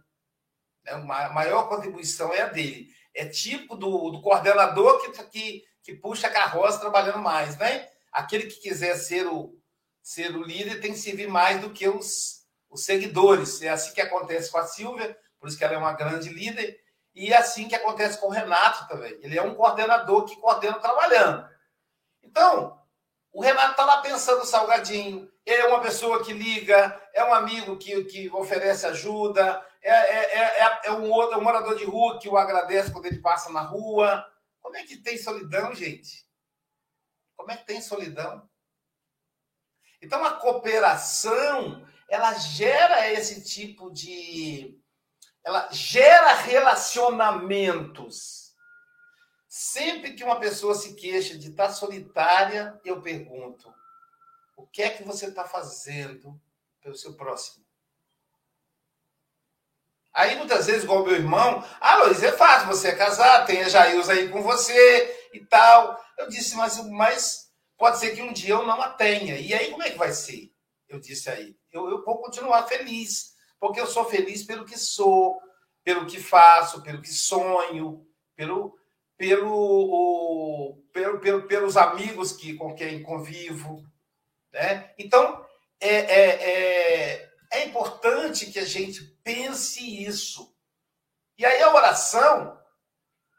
[0.84, 2.92] É, a maior contribuição é a dele.
[3.14, 7.88] É tipo do, do coordenador que, que, que puxa a carroça trabalhando mais, né?
[8.18, 9.56] Aquele que quiser ser o,
[10.02, 13.62] ser o líder tem que servir mais do que os, os seguidores.
[13.62, 16.80] É assim que acontece com a Silvia, por isso que ela é uma grande líder,
[17.14, 19.16] e é assim que acontece com o Renato também.
[19.22, 21.48] Ele é um coordenador que coordena trabalhando.
[22.20, 22.76] Então,
[23.32, 25.30] o Renato está lá pensando salgadinho.
[25.46, 30.60] Ele é uma pessoa que liga, é um amigo que, que oferece ajuda, é, é,
[30.60, 33.60] é, é um, outro, um morador de rua que o agradece quando ele passa na
[33.60, 34.26] rua.
[34.60, 36.27] Como é que tem solidão, gente?
[37.38, 38.50] Como é que tem solidão?
[40.02, 44.76] Então, a cooperação, ela gera esse tipo de.
[45.44, 48.56] Ela gera relacionamentos.
[49.46, 53.72] Sempre que uma pessoa se queixa de estar solitária, eu pergunto:
[54.56, 56.42] o que é que você está fazendo
[56.82, 57.64] pelo seu próximo?
[60.18, 64.08] Aí, muitas vezes, igual meu irmão, ah, Luiz, é fácil, você é tem a Jails
[64.08, 65.96] aí com você e tal.
[66.18, 69.36] Eu disse, mas, mas pode ser que um dia eu não a tenha.
[69.36, 70.50] E aí, como é que vai ser?
[70.88, 75.40] Eu disse aí, eu, eu vou continuar feliz, porque eu sou feliz pelo que sou,
[75.84, 78.04] pelo que faço, pelo que sonho,
[78.34, 78.76] pelo,
[79.16, 83.84] pelo, pelo, pelo pelos amigos que, com quem convivo.
[84.52, 84.92] Né?
[84.98, 85.46] Então,
[85.80, 90.54] é, é, é, é importante que a gente pense isso.
[91.36, 92.60] E aí a oração,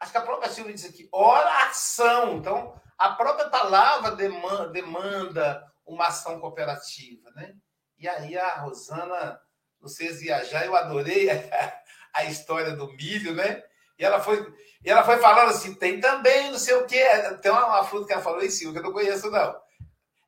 [0.00, 2.36] acho que a própria Silvia diz aqui, oração.
[2.36, 7.54] Então, a própria palavra demanda, uma ação cooperativa, né?
[7.98, 9.40] E aí a Rosana,
[9.80, 11.28] vocês viajar, eu adorei
[12.14, 13.62] a, história do milho, né?
[13.98, 14.46] E ela foi,
[14.82, 17.04] e ela foi falando assim, tem também não sei o quê,
[17.42, 19.60] tem uma, uma fruta que ela falou em cima, que eu não conheço não.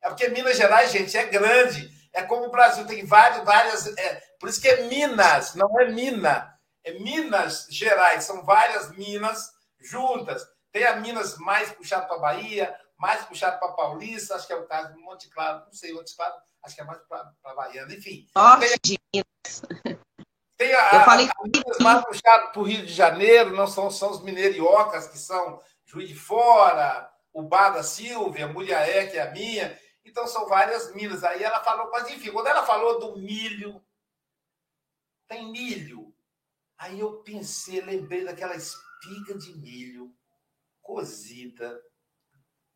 [0.01, 1.89] É porque Minas Gerais, gente, é grande.
[2.13, 3.87] É como o Brasil tem várias, várias.
[3.97, 6.53] É, por isso que é Minas, não é Mina.
[6.83, 10.45] É Minas Gerais, são várias Minas juntas.
[10.71, 14.67] Tem a Minas mais puxada para Bahia, mais puxada para Paulista, acho que é o
[14.67, 16.33] caso do Monte Claro, não sei, Monte Claro,
[16.63, 18.27] acho que é mais para Baiana, enfim.
[18.35, 19.61] Norte de Minas.
[20.57, 21.27] Tem a, Eu falei...
[21.27, 25.17] a Minas mais puxada para o Rio de Janeiro, não são, são os mineiriocas, que
[25.17, 29.77] são Juiz de Fora, o Bar da Silvia, Mulheré, que é a minha.
[30.05, 31.23] Então são várias minas.
[31.23, 33.83] Aí ela falou, mas enfim, quando ela falou do milho,
[35.27, 36.13] tem milho.
[36.77, 40.13] Aí eu pensei, lembrei daquela espiga de milho
[40.81, 41.81] cozida,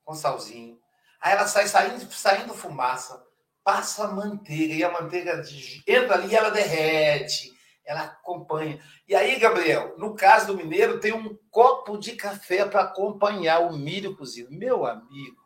[0.03, 0.80] com salzinho.
[1.19, 3.21] Aí ela sai saindo, saindo fumaça,
[3.63, 5.43] passa a manteiga, e a manteiga
[5.86, 7.51] entra ali e ela derrete,
[7.84, 8.82] ela acompanha.
[9.07, 13.78] E aí, Gabriel, no caso do mineiro, tem um copo de café para acompanhar o
[13.78, 14.51] milho cozido.
[14.51, 15.41] Meu amigo,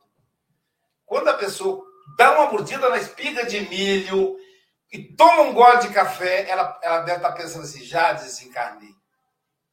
[1.11, 1.85] quando a pessoa
[2.15, 4.37] dá uma mordida na espiga de milho
[4.89, 8.95] e toma um gole de café, ela, ela deve estar pensando assim: já desencarnei.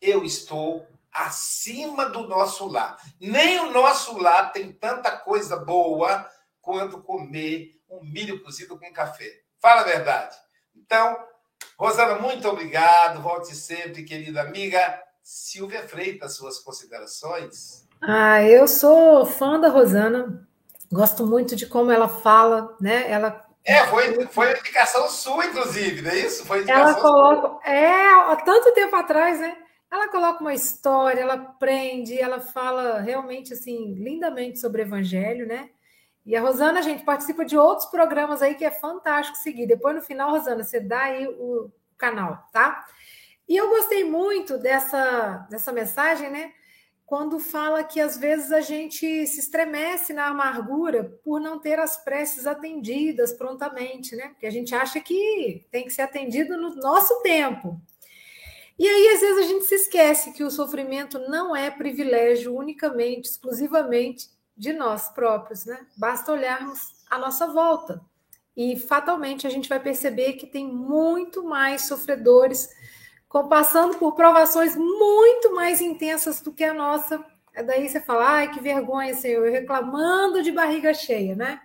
[0.02, 2.96] Eu estou acima do nosso lar.
[3.20, 6.28] Nem o nosso lar tem tanta coisa boa
[6.60, 9.32] quanto comer um milho cozido com café.
[9.60, 10.36] Fala a verdade.
[10.74, 11.24] Então,
[11.78, 13.22] Rosana, muito obrigado.
[13.22, 15.00] Volte sempre, querida amiga.
[15.22, 17.86] Silvia Freitas, suas considerações.
[18.02, 20.47] Ah, eu sou fã da Rosana.
[20.90, 23.10] Gosto muito de como ela fala, né?
[23.10, 26.46] Ela é, foi, foi a indicação sua, inclusive, não é isso?
[26.46, 27.48] Foi ela coloca.
[27.48, 27.60] Sua.
[27.70, 29.56] É, há tanto tempo atrás, né?
[29.90, 35.68] Ela coloca uma história, ela prende, ela fala realmente assim, lindamente sobre o evangelho, né?
[36.24, 39.66] E a Rosana, gente, participa de outros programas aí que é fantástico seguir.
[39.66, 42.86] Depois, no final, Rosana, você dá aí o canal, tá?
[43.46, 46.52] E eu gostei muito dessa, dessa mensagem, né?
[47.08, 51.96] Quando fala que às vezes a gente se estremece na amargura por não ter as
[51.96, 54.28] preces atendidas prontamente, né?
[54.28, 57.80] Porque a gente acha que tem que ser atendido no nosso tempo.
[58.78, 63.30] E aí, às vezes, a gente se esquece que o sofrimento não é privilégio unicamente,
[63.30, 65.86] exclusivamente de nós próprios, né?
[65.96, 68.02] Basta olharmos à nossa volta.
[68.54, 72.68] E fatalmente a gente vai perceber que tem muito mais sofredores
[73.28, 77.24] passando por provações muito mais intensas do que a nossa.
[77.54, 81.60] É daí você fala, ai, que vergonha, Senhor, reclamando de barriga cheia, né?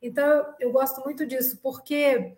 [0.00, 2.36] Então, eu gosto muito disso, porque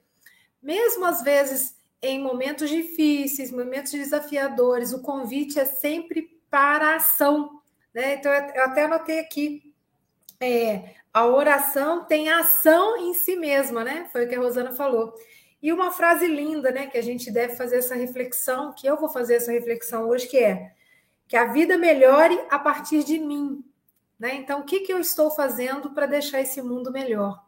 [0.62, 7.60] mesmo às vezes em momentos difíceis, momentos desafiadores, o convite é sempre para a ação,
[7.92, 8.14] né?
[8.14, 9.74] Então, eu até anotei aqui,
[10.40, 14.08] é, a oração tem ação em si mesma, né?
[14.12, 15.12] Foi o que a Rosana falou.
[15.60, 19.08] E uma frase linda, né, que a gente deve fazer essa reflexão, que eu vou
[19.08, 20.72] fazer essa reflexão hoje, que é
[21.28, 23.62] que a vida melhore a partir de mim.
[24.18, 24.34] Né?
[24.36, 27.44] Então, o que, que eu estou fazendo para deixar esse mundo melhor?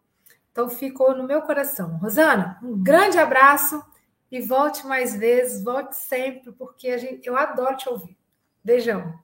[0.52, 1.96] Então, ficou no meu coração.
[1.96, 3.82] Rosana, um grande abraço
[4.30, 8.16] e volte mais vezes, volte sempre, porque gente, eu adoro te ouvir.
[8.62, 9.18] Beijão.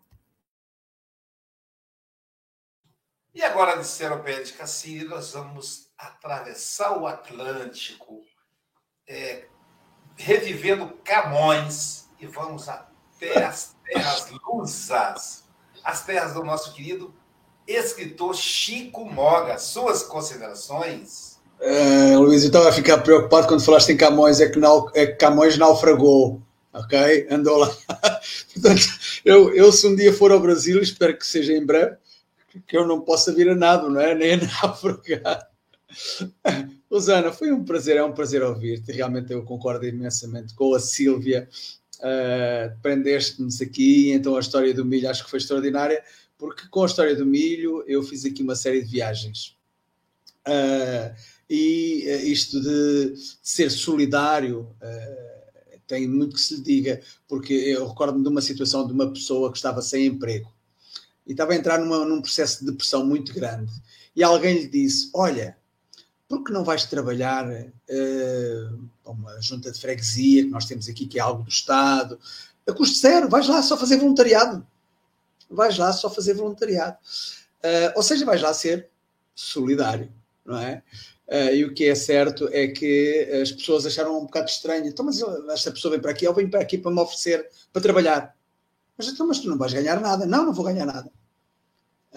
[3.35, 8.25] E agora, de Seropédica Ciro, nós vamos atravessar o Atlântico,
[9.09, 9.45] é,
[10.17, 15.45] revivendo Camões, e vamos até as terras lusas,
[15.85, 17.15] as terras do nosso querido
[17.67, 19.59] escritor Chico Moga.
[19.59, 21.37] Suas considerações?
[21.61, 25.07] É, Luiz, eu estava a ficar preocupado quando falaste em Camões, é que, nau, é
[25.07, 26.43] que Camões naufragou,
[26.73, 27.27] ok?
[27.31, 27.75] Andou lá.
[28.53, 28.83] Portanto,
[29.25, 31.97] eu, eu se um dia for ao Brasil, espero que seja em breve,
[32.67, 34.15] que eu não possa vir a nada, não é?
[34.15, 35.49] Nem a naufragar.
[36.91, 38.93] Rosana, foi um prazer, é um prazer ouvir-te.
[38.93, 41.49] Realmente eu concordo imensamente com a Sílvia.
[41.99, 46.05] Uh, prendeste-nos aqui, então a história do milho acho que foi extraordinária,
[46.37, 49.57] porque com a história do milho eu fiz aqui uma série de viagens.
[50.47, 51.17] Uh,
[51.49, 54.69] e uh, isto de ser solidário
[55.87, 59.51] tem muito que se lhe diga, porque eu recordo-me de uma situação de uma pessoa
[59.51, 60.53] que estava sem emprego
[61.27, 63.73] e estava a entrar numa, num processo de depressão muito grande.
[64.15, 65.57] E alguém lhe disse: Olha,
[66.29, 71.19] por que não vais trabalhar uh, uma junta de freguesia que nós temos aqui, que
[71.19, 72.19] é algo do Estado,
[72.67, 74.67] a custo zero, vais lá só fazer voluntariado.
[75.49, 76.97] Vais lá só fazer voluntariado.
[77.63, 78.89] Uh, ou seja, vais lá ser
[79.35, 80.13] solidário,
[80.45, 80.83] não é?
[81.29, 84.87] Uh, e o que é certo é que as pessoas acharam um bocado estranho.
[84.87, 85.21] Então, mas
[85.51, 88.37] esta pessoa vem para aqui, ou vem para aqui para me oferecer para trabalhar.
[88.99, 90.27] Mas então, mas tu não vais ganhar nada.
[90.27, 91.11] Não, não vou ganhar nada.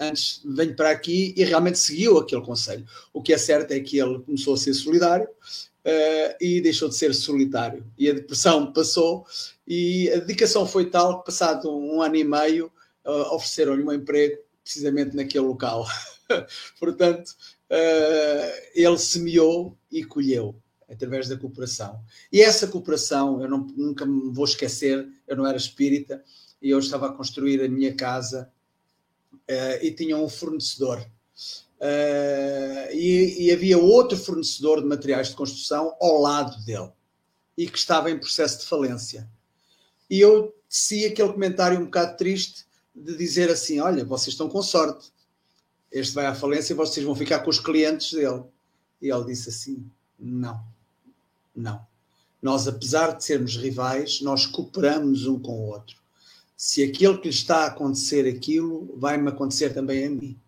[0.00, 2.86] Antes venho para aqui e realmente seguiu aquele conselho.
[3.12, 6.96] O que é certo é que ele começou a ser solidário uh, e deixou de
[6.96, 7.84] ser solitário.
[7.98, 9.26] E a depressão passou
[9.68, 12.72] e a dedicação foi tal que, passado um ano e meio,
[13.04, 15.86] uh, ofereceram-lhe um emprego precisamente naquele local.
[16.80, 17.28] Portanto,
[17.70, 20.56] uh, ele semeou e colheu
[20.88, 22.00] através da cooperação.
[22.32, 26.22] E essa cooperação, eu não, nunca me vou esquecer, eu não era espírita,
[26.60, 28.50] e eu estava a construir a minha casa
[29.50, 30.98] uh, e tinha um fornecedor.
[31.80, 36.90] Uh, e, e, havia outro fornecedor de materiais de construção ao lado dele
[37.56, 39.28] e que estava em processo de falência.
[40.08, 44.62] E eu teci aquele comentário um bocado triste de dizer assim: Olha, vocês estão com
[44.62, 45.10] sorte,
[45.90, 48.44] este vai à falência e vocês vão ficar com os clientes dele.
[49.00, 49.84] E ele disse assim:
[50.18, 50.62] Não,
[51.56, 51.88] não.
[52.42, 55.99] Nós, apesar de sermos rivais, nós cooperamos um com o outro
[56.60, 60.38] se aquilo que lhe está a acontecer aquilo, vai-me acontecer também a mim.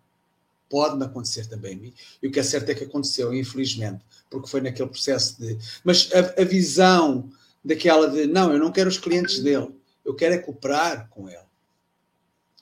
[0.69, 1.93] Pode-me acontecer também a mim.
[2.21, 5.57] E o que é certo é que aconteceu, infelizmente, porque foi naquele processo de.
[5.83, 7.31] Mas a, a visão
[7.65, 9.69] daquela de não, eu não quero os clientes dele,
[10.05, 11.47] eu quero é cooperar com ele.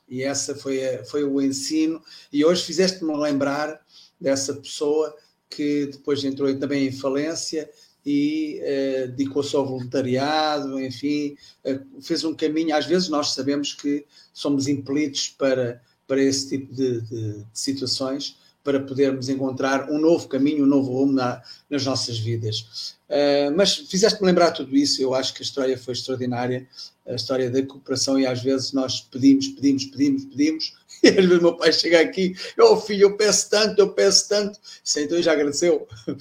[0.07, 2.01] E essa foi, a, foi o ensino.
[2.31, 3.85] E hoje fizeste-me lembrar
[4.17, 5.13] dessa pessoa
[5.49, 7.69] que depois entrou também em falência
[8.05, 11.35] e uh, dedicou-se ao voluntariado, enfim,
[11.65, 12.75] uh, fez um caminho.
[12.75, 18.37] Às vezes nós sabemos que somos impelidos para, para esse tipo de, de, de situações,
[18.63, 22.95] para podermos encontrar um novo caminho, um novo rumo na, nas nossas vidas.
[23.09, 26.67] Uh, mas fizeste-me lembrar tudo isso, eu acho que a história foi extraordinária,
[27.07, 30.73] a história da cooperação, e às vezes nós pedimos, pedimos, pedimos, pedimos,
[31.09, 35.01] às vezes meu pai chega aqui, oh filho, eu peço tanto, eu peço tanto, Sim,
[35.01, 35.87] então já agradeceu.
[36.07, 36.17] Uh,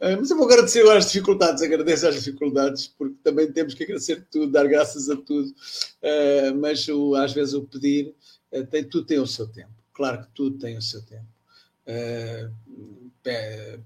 [0.18, 4.26] mas eu vou agradecer agora as dificuldades, agradeço as dificuldades, porque também temos que agradecer
[4.30, 6.86] tudo, dar graças a tudo, uh, mas
[7.22, 8.14] às vezes o pedir,
[8.70, 11.26] tem, tudo tem o seu tempo, claro que tudo tem o seu tempo.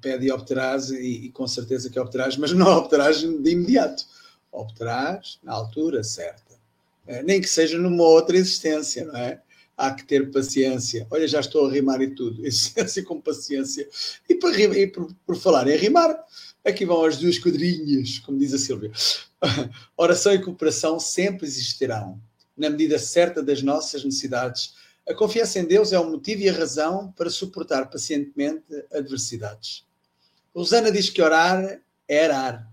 [0.00, 4.04] Pede e obterás, e, com certeza que obterás, mas não obterás de imediato.
[4.52, 6.54] Obterás na altura certa.
[7.24, 9.40] Nem que seja numa outra existência, não é?
[9.78, 11.06] Há que ter paciência.
[11.08, 12.44] Olha, já estou a rimar e tudo.
[12.46, 13.88] Existência com paciência.
[14.28, 16.18] E, para, e por, por falar em rimar,
[16.64, 18.90] aqui vão as duas quadrinhas, como diz a Silvia.
[19.96, 22.20] Oração e cooperação sempre existirão,
[22.56, 24.74] na medida certa das nossas necessidades
[25.08, 29.86] a confiança em Deus é o motivo e a razão para suportar pacientemente adversidades.
[30.54, 32.70] Rosana diz que orar é arar.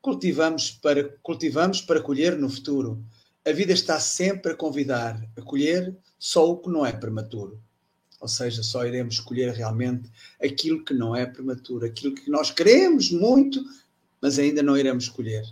[0.00, 3.00] Cultivamos para, cultivamos para colher no futuro.
[3.46, 7.60] A vida está sempre a convidar a colher só o que não é prematuro.
[8.20, 10.08] Ou seja, só iremos colher realmente
[10.40, 13.60] aquilo que não é prematuro, aquilo que nós queremos muito,
[14.20, 15.44] mas ainda não iremos colher.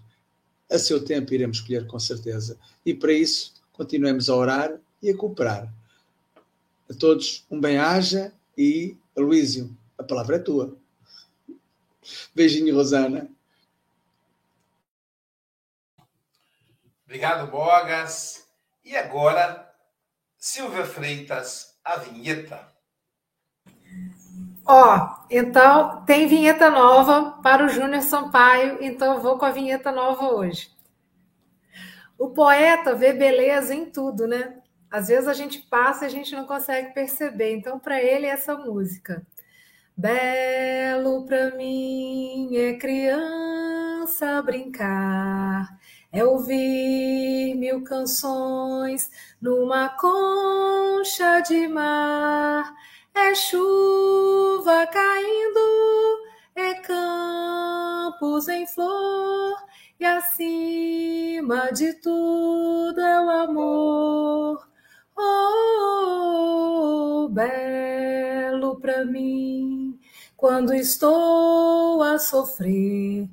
[0.71, 2.57] A seu tempo iremos colher com certeza.
[2.87, 5.75] E para isso, continuemos a orar e a cooperar
[6.89, 10.77] a todos um bem-aja e, Luísio, a palavra é tua.
[12.33, 13.29] Beijinho, Rosana.
[17.05, 18.47] Obrigado, Bogas.
[18.85, 19.70] E agora,
[20.43, 22.67] Silvia Freitas, a vinheta.
[24.65, 29.51] Ó, oh, então tem vinheta nova para o Júnior Sampaio, então eu vou com a
[29.51, 30.71] vinheta nova hoje.
[32.19, 34.63] O poeta vê beleza em tudo, né?
[34.91, 37.55] Às vezes a gente passa e a gente não consegue perceber.
[37.57, 39.27] Então, para ele, essa música.
[39.97, 45.79] Belo para mim é criança brincar,
[46.13, 52.75] é ouvir mil canções numa concha de mar,
[53.15, 55.61] é chuva caindo,
[56.55, 59.57] é campos em flor,
[59.99, 64.69] e acima de tudo é o amor.
[65.17, 69.99] Oh, belo para mim
[70.37, 73.29] quando estou a sofrer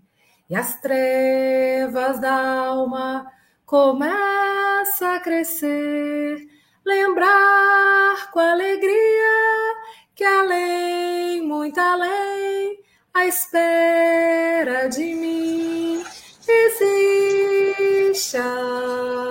[0.50, 3.32] e as trevas da alma
[3.66, 6.48] começam a crescer,
[6.86, 9.76] lembrar com alegria
[10.16, 12.80] que além, muito além,
[13.14, 16.04] à espera de mim
[16.48, 18.38] existe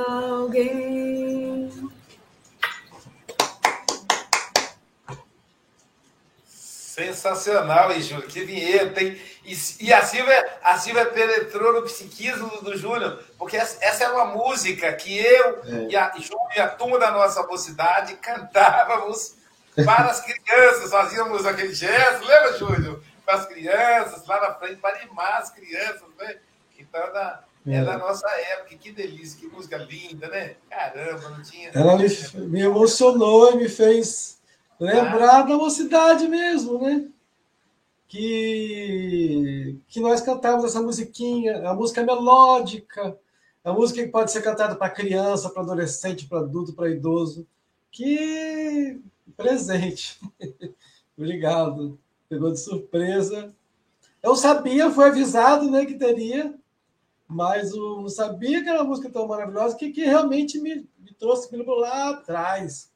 [0.08, 0.76] alguém.
[6.46, 8.26] Sensacional, hein, Júlio?
[8.26, 9.18] Que vinheta, hein?
[9.46, 14.08] E, e, a, Silvia, a Silvia penetrou no psiquismo do, Júnior, porque essa, essa, é
[14.08, 15.86] uma música que eu é.
[15.88, 19.36] e, a, Júlio e a turma da nossa mocidade cantávamos
[19.76, 23.02] para as crianças, fazíamos aquele gesto, lembra, Júlio?
[23.24, 26.36] Para as crianças, lá na frente, para animar as crianças, né?
[26.76, 27.84] Então, é da, é.
[27.84, 30.56] da nossa época, que delícia, que música linda, né?
[30.68, 31.70] Caramba, não tinha.
[31.72, 32.08] Ela me,
[32.48, 34.36] me emocionou e me fez
[34.78, 37.06] Lembrar da mocidade mesmo, né?
[38.08, 43.18] Que, que nós cantávamos essa musiquinha, a música melódica,
[43.64, 47.46] a música que pode ser cantada para criança, para adolescente, para adulto, para idoso.
[47.90, 49.00] Que
[49.36, 50.20] presente.
[51.18, 51.98] Obrigado.
[52.28, 53.52] Pegou de surpresa.
[54.22, 56.54] Eu sabia, foi avisado né, que teria,
[57.28, 61.12] mas eu não sabia que era uma música tão maravilhosa que, que realmente me, me
[61.18, 62.90] trouxe aquilo lá atrás.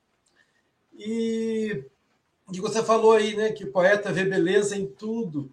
[0.92, 1.84] E,
[2.52, 5.50] e você falou aí, né, que poeta vê beleza em tudo.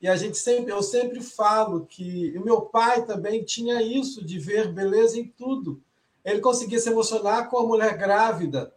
[0.00, 4.38] E a gente sempre, eu sempre falo que o meu pai também tinha isso de
[4.38, 5.82] ver beleza em tudo.
[6.24, 8.72] Ele conseguia se emocionar com a mulher grávida,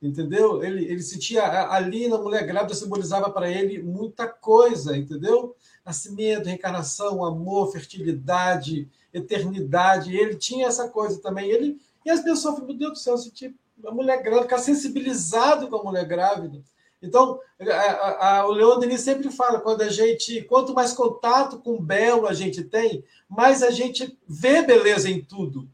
[0.00, 0.62] entendeu?
[0.62, 5.54] Ele, ele sentia ali na mulher grávida simbolizava para ele muita coisa, entendeu?
[5.84, 10.16] Nascimento, reencarnação, amor, fertilidade, eternidade.
[10.16, 11.50] Ele tinha essa coisa também.
[11.50, 13.52] Ele e as pessoas, meu Deus do céu, eu
[13.86, 16.62] a mulher grávida, ficar sensibilizado com a mulher grávida.
[17.00, 21.82] Então, a, a, o Denis sempre fala, quando a gente, quanto mais contato com o
[21.82, 25.68] belo a gente tem, mais a gente vê beleza em tudo.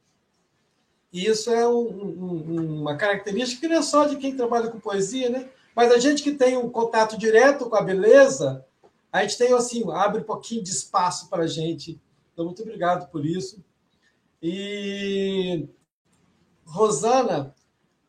[1.12, 4.80] E isso é um, um, uma característica que não é só de quem trabalha com
[4.80, 5.48] poesia, né?
[5.74, 8.64] Mas a gente que tem um contato direto com a beleza,
[9.12, 12.00] a gente tem assim, abre um pouquinho de espaço para a gente.
[12.32, 13.64] Então, muito obrigado por isso.
[14.42, 15.68] E
[16.66, 17.54] Rosana,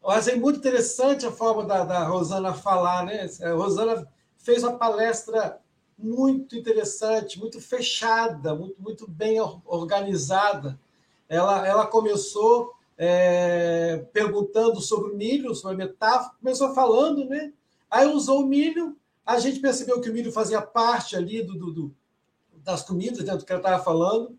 [0.05, 3.27] eu achei muito interessante a forma da, da Rosana falar, né?
[3.41, 5.59] A Rosana fez uma palestra
[5.97, 10.79] muito interessante, muito fechada, muito, muito bem organizada.
[11.27, 17.51] Ela, ela começou é, perguntando sobre o milho, sobre a metáfora, começou falando, né?
[17.89, 18.95] Aí usou o milho,
[19.25, 21.95] a gente percebeu que o milho fazia parte ali do, do, do
[22.63, 24.37] das comidas, dentro do que ela estava falando,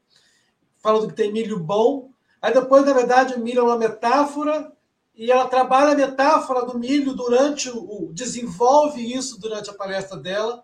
[0.77, 2.11] falando que tem milho bom.
[2.41, 4.76] Aí depois, na verdade, o milho é uma metáfora
[5.17, 10.62] e ela trabalha a metáfora do milho durante o desenvolve isso durante a palestra dela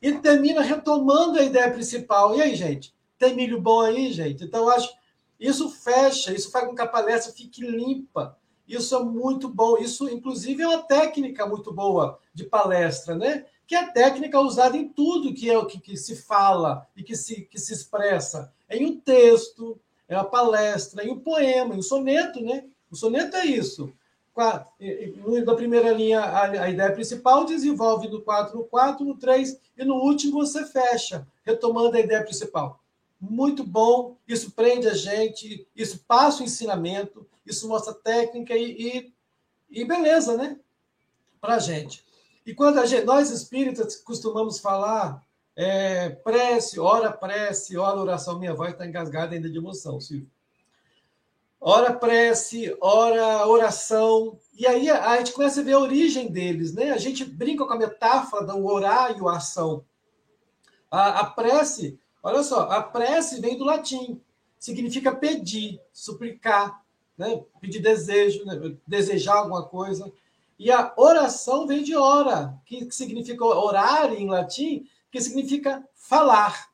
[0.00, 2.34] e termina retomando a ideia principal.
[2.34, 4.42] E aí, gente, tem milho bom aí, gente?
[4.42, 4.92] Então, acho
[5.38, 8.36] isso fecha, isso faz com que a palestra fique limpa.
[8.66, 9.76] Isso é muito bom.
[9.78, 13.44] Isso, inclusive, é uma técnica muito boa de palestra, né?
[13.66, 17.02] Que é a técnica usada em tudo que é o que, que se fala e
[17.02, 18.52] que se, que se expressa.
[18.68, 19.78] Em um texto,
[20.08, 22.64] em uma palestra, em um poema, em um soneto, né?
[22.92, 23.90] O soneto é isso.
[24.36, 29.94] Na primeira linha, a, ideia principal desenvolve no 4, no 4, no 3, e no
[29.94, 32.80] último você fecha, retomando a ideia principal.
[33.18, 39.12] Muito bom, isso prende a gente, isso passa o ensinamento, isso mostra técnica e,
[39.70, 40.58] e, e beleza, né?
[41.40, 42.04] Para a gente.
[42.44, 45.22] E quando a gente, nós espíritas costumamos falar
[45.56, 50.31] é, prece, ora prece, ora oração, minha voz está engasgada ainda de emoção, Silvio
[51.62, 54.36] ora prece, ora oração.
[54.58, 56.90] E aí a gente começa a ver a origem deles, né?
[56.90, 59.84] A gente brinca com a metáfora do orar e o ação.
[60.90, 64.20] A, a prece, olha só, a prece vem do latim,
[64.58, 66.82] significa pedir, suplicar,
[67.16, 67.42] né?
[67.60, 68.76] pedir desejo, né?
[68.86, 70.12] desejar alguma coisa.
[70.58, 76.68] E a oração vem de ora, que significa orar em latim, que significa falar.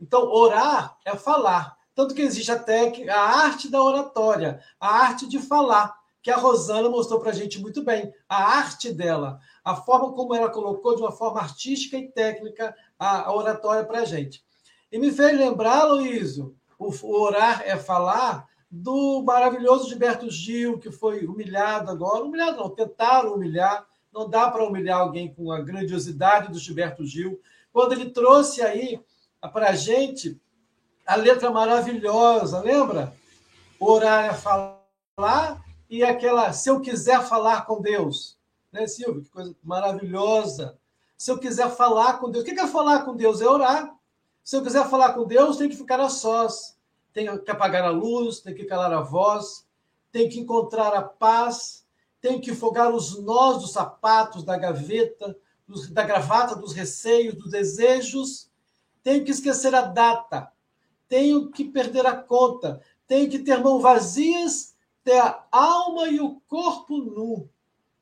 [0.00, 1.76] Então, orar é falar.
[1.94, 6.36] Tanto que existe a técnica, a arte da oratória, a arte de falar, que a
[6.36, 8.12] Rosana mostrou para a gente muito bem.
[8.28, 13.28] A arte dela, a forma como ela colocou de uma forma artística e técnica a,
[13.28, 14.42] a oratória para a gente.
[14.90, 20.90] E me fez lembrar, Luísio, o, o orar é falar, do maravilhoso Gilberto Gil, que
[20.90, 22.24] foi humilhado agora.
[22.24, 23.86] Humilhado não, tentaram humilhar.
[24.12, 27.40] Não dá para humilhar alguém com a grandiosidade do Gilberto Gil.
[27.72, 29.00] Quando ele trouxe aí
[29.52, 30.40] para a gente
[31.06, 33.14] a letra maravilhosa, lembra?
[33.78, 38.36] Orar é falar e aquela, se eu quiser falar com Deus,
[38.72, 39.22] né, Silvio?
[39.22, 40.78] Que coisa maravilhosa.
[41.16, 43.40] Se eu quiser falar com Deus, o que é falar com Deus?
[43.40, 43.94] É orar.
[44.42, 46.76] Se eu quiser falar com Deus, tem que ficar a sós,
[47.12, 49.66] tem que apagar a luz, tem que calar a voz,
[50.10, 51.86] tem que encontrar a paz,
[52.20, 55.36] tem que fogar os nós dos sapatos, da gaveta,
[55.90, 58.50] da gravata, dos receios, dos desejos,
[59.02, 60.50] tenho que esquecer a data,
[61.08, 66.40] tenho que perder a conta, tenho que ter mãos vazias, ter a alma e o
[66.48, 67.48] corpo nu.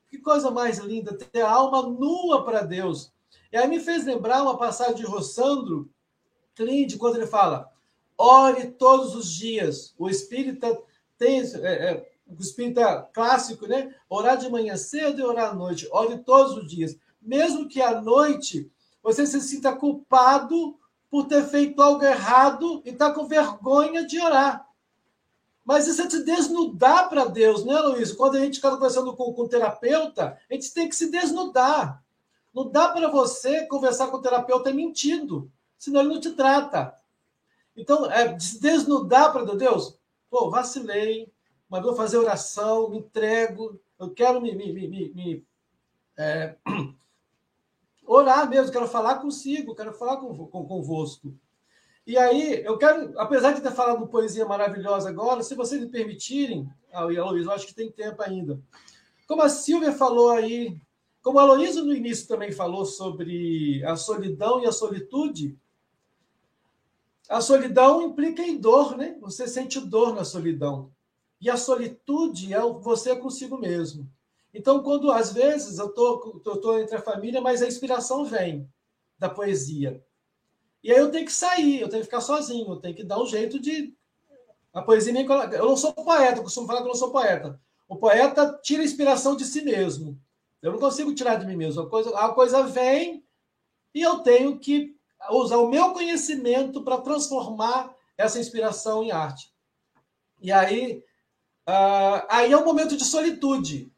[0.09, 3.13] Que coisa mais linda, ter a alma nua para Deus.
[3.51, 5.91] E aí me fez lembrar uma passagem de Rossandro
[6.55, 7.71] Clint, quando ele fala:
[8.17, 9.95] ore todos os dias.
[9.99, 10.81] O espírita
[11.19, 11.41] tem.
[11.41, 13.95] É, é, o espírita clássico, né?
[14.09, 15.89] Orar de manhã cedo e orar à noite.
[15.91, 16.97] Ore todos os dias.
[17.21, 18.71] Mesmo que à noite
[19.03, 20.79] você se sinta culpado
[21.13, 24.67] por ter feito algo errado e está com vergonha de orar.
[25.63, 28.13] Mas isso é se desnudar para Deus, né, Luiz?
[28.13, 32.03] Quando a gente está conversando com, com o terapeuta, a gente tem que se desnudar.
[32.55, 36.99] Não dá para você conversar com o terapeuta mentindo, senão ele não te trata.
[37.77, 39.99] Então, é se desnudar para Deus.
[40.31, 41.31] Pô, vacilei,
[41.69, 45.47] mas vou fazer oração, me entrego, eu quero me, me, me, me
[46.17, 46.57] é,
[48.07, 51.35] orar mesmo, quero falar consigo, quero falar com, com, convosco.
[52.07, 56.69] E aí, eu quero, apesar de ter falado poesia maravilhosa agora, se vocês me permitirem,
[56.93, 58.61] ah, e a Luísa, eu acho que tem tempo ainda.
[59.27, 60.81] Como a Silvia falou aí,
[61.23, 65.57] como a Luísa no início também falou sobre a solidão e a solitude,
[67.29, 69.17] a solidão implica em dor, né?
[69.21, 70.91] Você sente dor na solidão.
[71.41, 74.11] E a solitude é você consigo mesmo.
[74.53, 78.69] Então, quando às vezes eu tô, tô, tô entre a família, mas a inspiração vem
[79.19, 80.05] da poesia.
[80.83, 83.21] E aí eu tenho que sair, eu tenho que ficar sozinho, eu tenho que dar
[83.21, 83.95] um jeito de.
[84.73, 85.25] A poesia me...
[85.25, 87.61] Eu não sou poeta, eu costumo falar que eu não sou poeta.
[87.89, 90.19] O poeta tira inspiração de si mesmo.
[90.63, 91.83] Eu não consigo tirar de mim mesmo.
[91.83, 93.25] A coisa, a coisa vem
[93.95, 94.97] e eu tenho que
[95.31, 99.53] usar o meu conhecimento para transformar essa inspiração em arte.
[100.41, 101.05] E aí,
[101.69, 103.93] uh, aí é um momento de solitude.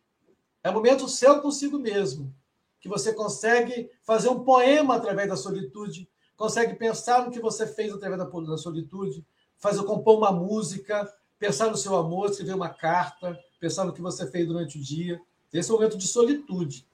[0.64, 2.34] É um momento seu consigo mesmo,
[2.80, 6.08] que você consegue fazer um poema através da solitude,
[6.38, 9.24] consegue pensar no que você fez através da, solitude,
[9.58, 11.06] fazer compor uma música,
[11.38, 15.20] pensar no seu amor, escrever uma carta, pensar no que você fez durante o dia.
[15.52, 16.88] Esse é o momento de solitude.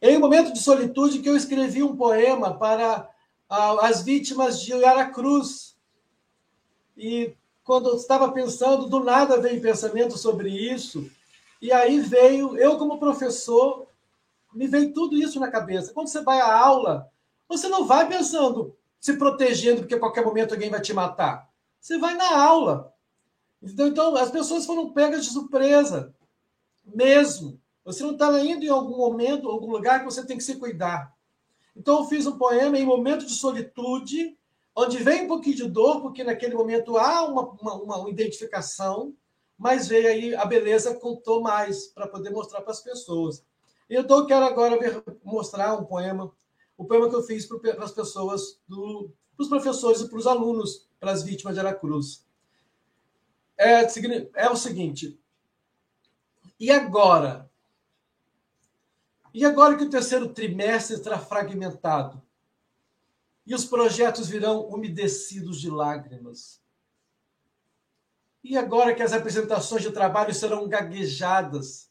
[0.00, 3.08] É em um momento de solitude que eu escrevi um poema para
[3.48, 4.72] as vítimas de
[5.14, 5.76] Cruz
[6.96, 11.08] E quando eu estava pensando, do nada veio pensamento sobre isso.
[11.64, 13.86] E aí veio, eu como professor,
[14.52, 15.94] me veio tudo isso na cabeça.
[15.94, 17.10] Quando você vai à aula,
[17.48, 21.48] você não vai pensando, se protegendo, porque a qualquer momento alguém vai te matar.
[21.80, 22.92] Você vai na aula.
[23.62, 26.14] Então, as pessoas foram pegas de surpresa,
[26.84, 27.58] mesmo.
[27.82, 31.16] Você não está indo em algum momento, algum lugar que você tem que se cuidar.
[31.74, 34.36] Então, eu fiz um poema em momento de solitude,
[34.76, 39.14] onde vem um pouquinho de dor, porque naquele momento há uma, uma, uma identificação,
[39.58, 43.44] mas veio aí a beleza contou mais para poder mostrar para as pessoas.
[43.88, 46.32] Então, eu quero agora ver, mostrar um poema,
[46.76, 50.88] o poema que eu fiz para as pessoas, para os professores e para os alunos,
[50.98, 52.24] para as vítimas de Aracruz.
[53.56, 53.86] É,
[54.34, 55.18] é o seguinte,
[56.58, 57.50] e agora?
[59.32, 62.22] E agora que o terceiro trimestre estará fragmentado
[63.46, 66.62] e os projetos virão umedecidos de lágrimas.
[68.44, 71.90] E agora que as apresentações de trabalho serão gaguejadas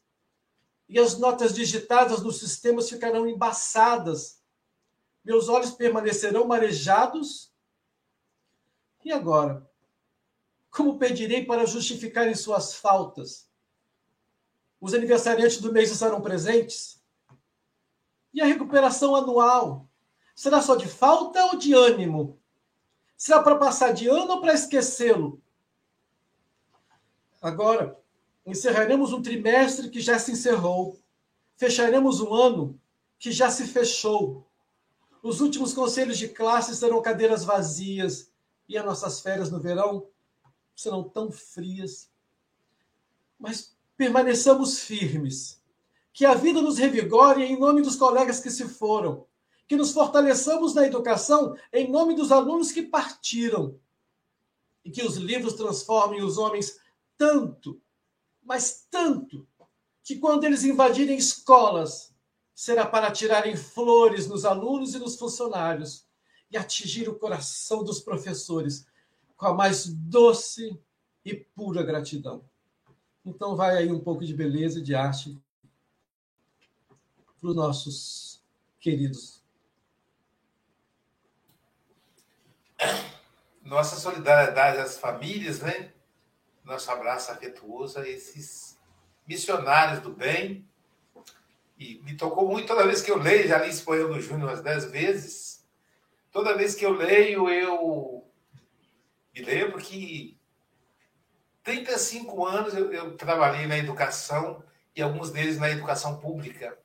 [0.88, 4.40] e as notas digitadas nos sistemas ficarão embaçadas,
[5.24, 7.52] meus olhos permanecerão marejados?
[9.04, 9.68] E agora?
[10.70, 13.50] Como pedirei para justificarem suas faltas?
[14.80, 17.02] Os aniversariantes do mês estarão presentes?
[18.32, 19.88] E a recuperação anual?
[20.36, 22.38] Será só de falta ou de ânimo?
[23.16, 25.42] Será para passar de ano ou para esquecê-lo?
[27.44, 28.00] Agora,
[28.46, 30.98] encerraremos um trimestre que já se encerrou.
[31.58, 32.80] Fecharemos um ano
[33.18, 34.46] que já se fechou.
[35.22, 38.32] Os últimos conselhos de classe serão cadeiras vazias
[38.66, 40.06] e as nossas férias no verão
[40.74, 42.08] serão tão frias.
[43.38, 45.60] Mas permaneçamos firmes.
[46.14, 49.26] Que a vida nos revigore em nome dos colegas que se foram.
[49.68, 53.78] Que nos fortaleçamos na educação em nome dos alunos que partiram.
[54.82, 56.82] E que os livros transformem os homens
[57.16, 57.80] tanto,
[58.42, 59.46] mas tanto,
[60.02, 62.14] que quando eles invadirem escolas,
[62.54, 66.06] será para tirarem flores nos alunos e nos funcionários
[66.50, 68.86] e atingir o coração dos professores
[69.36, 70.78] com a mais doce
[71.24, 72.44] e pura gratidão.
[73.24, 75.36] Então, vai aí um pouco de beleza e de arte
[77.40, 78.42] para os nossos
[78.78, 79.42] queridos.
[83.62, 85.92] Nossa solidariedade às famílias, né?
[86.64, 88.78] Nosso abraço afetuoso a esses
[89.26, 90.66] missionários do bem.
[91.78, 94.48] E me tocou muito toda vez que eu leio, já li esse poema do Júnior
[94.48, 95.64] umas dez vezes.
[96.30, 98.24] Toda vez que eu leio, eu
[99.34, 100.38] me lembro que
[101.62, 104.62] 35 anos eu, eu trabalhei na educação
[104.96, 106.78] e alguns deles na educação pública.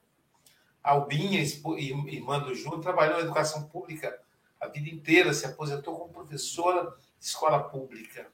[0.84, 4.20] Albinha, irmã do Júnior, trabalhou na educação pública
[4.60, 8.28] a vida inteira, se aposentou como professora de escola pública.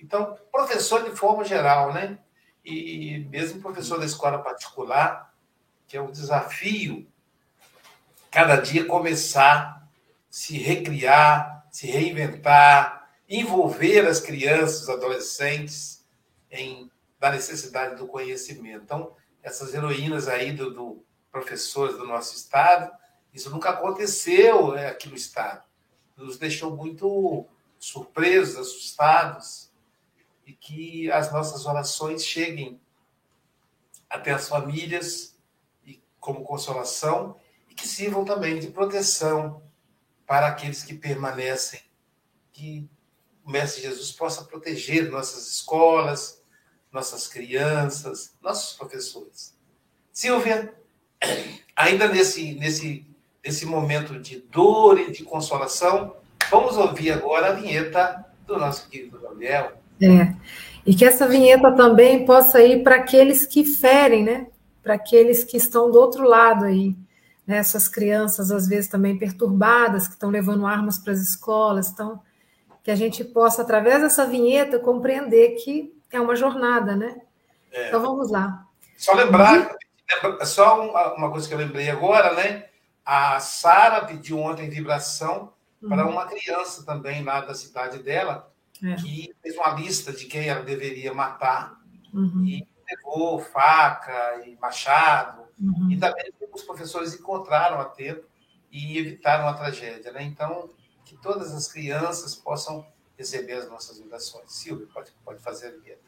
[0.00, 2.18] Então, professor de forma geral, né?
[2.64, 5.32] E mesmo professor da escola particular,
[5.86, 7.06] que é um desafio
[8.30, 9.88] cada dia começar,
[10.28, 16.04] se recriar, se reinventar, envolver as crianças, os adolescentes
[16.50, 18.82] em da necessidade do conhecimento.
[18.84, 22.90] Então, essas heroínas aí do, do professores do nosso estado,
[23.32, 25.62] isso nunca aconteceu é, aqui no estado.
[26.16, 27.46] Nos deixou muito
[27.78, 29.65] surpresos, assustados,
[30.46, 32.80] e que as nossas orações cheguem
[34.08, 35.36] até as famílias
[35.84, 37.36] e como consolação
[37.68, 39.60] e que sirvam também de proteção
[40.24, 41.80] para aqueles que permanecem,
[42.52, 42.88] que
[43.44, 46.42] o Mestre Jesus possa proteger nossas escolas,
[46.92, 49.56] nossas crianças, nossos professores.
[50.12, 50.74] Silvia,
[51.74, 53.06] ainda nesse, nesse,
[53.44, 56.16] nesse momento de dor e de consolação,
[56.50, 59.85] vamos ouvir agora a vinheta do nosso querido Gabriel.
[60.00, 60.34] É.
[60.84, 64.46] E que essa vinheta também possa ir para aqueles que ferem, né?
[64.82, 66.96] Para aqueles que estão do outro lado aí.
[67.46, 67.56] Né?
[67.56, 71.90] Essas crianças, às vezes, também perturbadas, que estão levando armas para as escolas.
[71.90, 72.20] Então,
[72.84, 77.20] que a gente possa, através dessa vinheta, compreender que é uma jornada, né?
[77.72, 77.88] É.
[77.88, 78.64] Então vamos lá.
[78.96, 79.74] Só lembrar,
[80.44, 82.66] só uma coisa que eu lembrei agora, né?
[83.04, 85.88] A Sara pediu ontem vibração uhum.
[85.88, 88.50] para uma criança também lá da cidade dela,
[88.92, 88.96] é.
[88.96, 91.80] que fez uma lista de quem ela deveria matar
[92.12, 92.44] uhum.
[92.44, 95.42] e levou faca e machado.
[95.60, 95.90] Uhum.
[95.90, 98.24] E também os professores encontraram a tempo
[98.70, 100.22] e evitaram a tragédia, né?
[100.22, 100.70] Então,
[101.04, 104.52] que todas as crianças possam receber as nossas vibrações.
[104.52, 106.06] Silvia, pode, pode fazer a vinheta.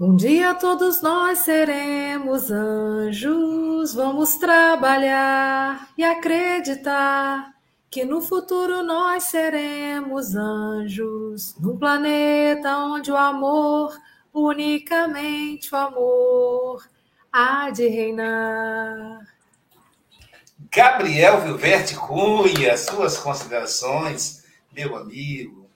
[0.00, 7.51] Um dia todos nós seremos anjos, vamos trabalhar e acreditar
[7.92, 13.94] que no futuro nós seremos anjos, num planeta onde o amor,
[14.32, 16.82] unicamente o amor,
[17.30, 19.20] há de reinar.
[20.74, 24.42] Gabriel Vilverte Cunha, suas considerações,
[24.74, 25.68] meu amigo.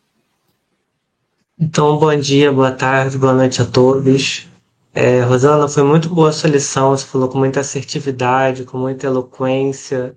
[1.59, 4.49] Então, bom dia, boa tarde, boa noite a todos.
[4.95, 9.07] É, Rosana, foi muito boa a sua lição, você falou com muita assertividade, com muita
[9.07, 10.17] eloquência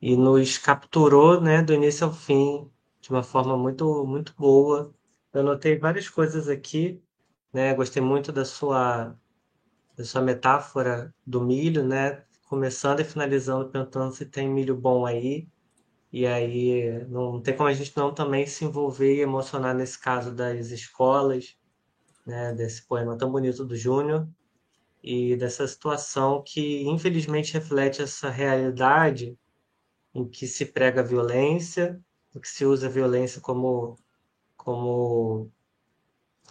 [0.00, 2.70] e nos capturou né, do início ao fim
[3.00, 4.94] de uma forma muito, muito boa.
[5.32, 7.02] Eu notei várias coisas aqui,
[7.52, 7.74] né?
[7.74, 9.16] Gostei muito da sua,
[9.96, 12.24] da sua metáfora do milho, né?
[12.50, 15.48] começando e finalizando perguntando se tem milho bom aí.
[16.12, 20.34] E aí não tem como a gente não também se envolver e emocionar nesse caso
[20.34, 21.56] das escolas,
[22.26, 24.28] né, desse poema tão bonito do Júnior
[25.02, 29.38] e dessa situação que infelizmente reflete essa realidade
[30.14, 32.00] em que se prega violência,
[32.34, 33.96] em que se usa violência como
[34.56, 35.50] como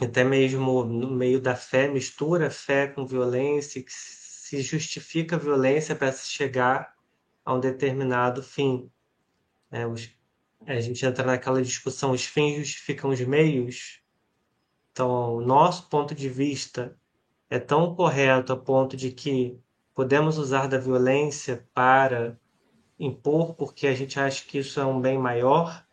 [0.01, 5.95] até mesmo no meio da fé, mistura fé com violência, que se justifica a violência
[5.95, 6.95] para se chegar
[7.45, 8.89] a um determinado fim.
[9.71, 10.09] É, os,
[10.65, 14.01] a gente entra naquela discussão: os fins justificam os meios.
[14.91, 16.97] Então, o nosso ponto de vista
[17.49, 19.59] é tão correto a ponto de que
[19.93, 22.39] podemos usar da violência para
[22.99, 25.85] impor, porque a gente acha que isso é um bem maior.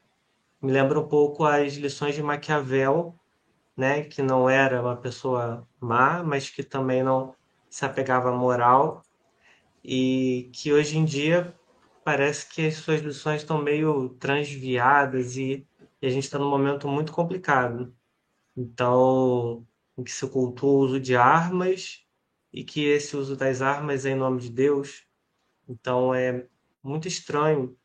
[0.61, 3.15] Me lembra um pouco as lições de Maquiavel,
[3.77, 7.35] né, que não era uma pessoa má, mas que também não
[7.71, 9.03] se apegava à moral
[9.85, 11.55] e que hoje em dia
[12.05, 15.67] parece que as suas lições estão meio transviadas e,
[16.01, 17.95] e a gente está num momento muito complicado.
[18.57, 22.05] Então, em que se cultua o uso de armas
[22.53, 25.05] e que esse uso das armas é em nome de Deus.
[25.69, 26.47] Então é
[26.87, 27.77] muito estranho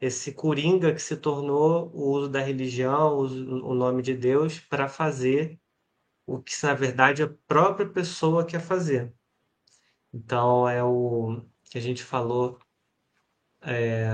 [0.00, 5.60] esse coringa que se tornou o uso da religião, o, nome de Deus, para fazer
[6.26, 9.12] o que na verdade a própria pessoa quer fazer.
[10.12, 12.58] Então é o que a gente falou,
[13.62, 14.08] é,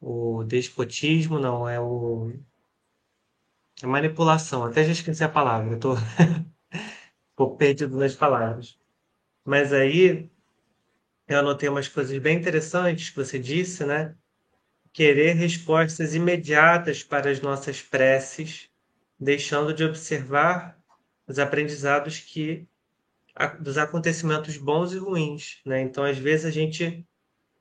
[0.00, 2.32] o despotismo, não, é o
[3.80, 4.64] é manipulação.
[4.64, 5.94] Até já esqueci a palavra, eu tô,
[7.36, 8.76] tô perdido nas palavras.
[9.44, 10.30] Mas aí
[11.32, 14.14] eu anotei umas coisas bem interessantes que você disse, né?
[14.92, 18.68] Querer respostas imediatas para as nossas preces,
[19.18, 20.78] deixando de observar
[21.26, 22.66] os aprendizados que
[23.60, 25.80] dos acontecimentos bons e ruins, né?
[25.80, 27.06] Então, às vezes a gente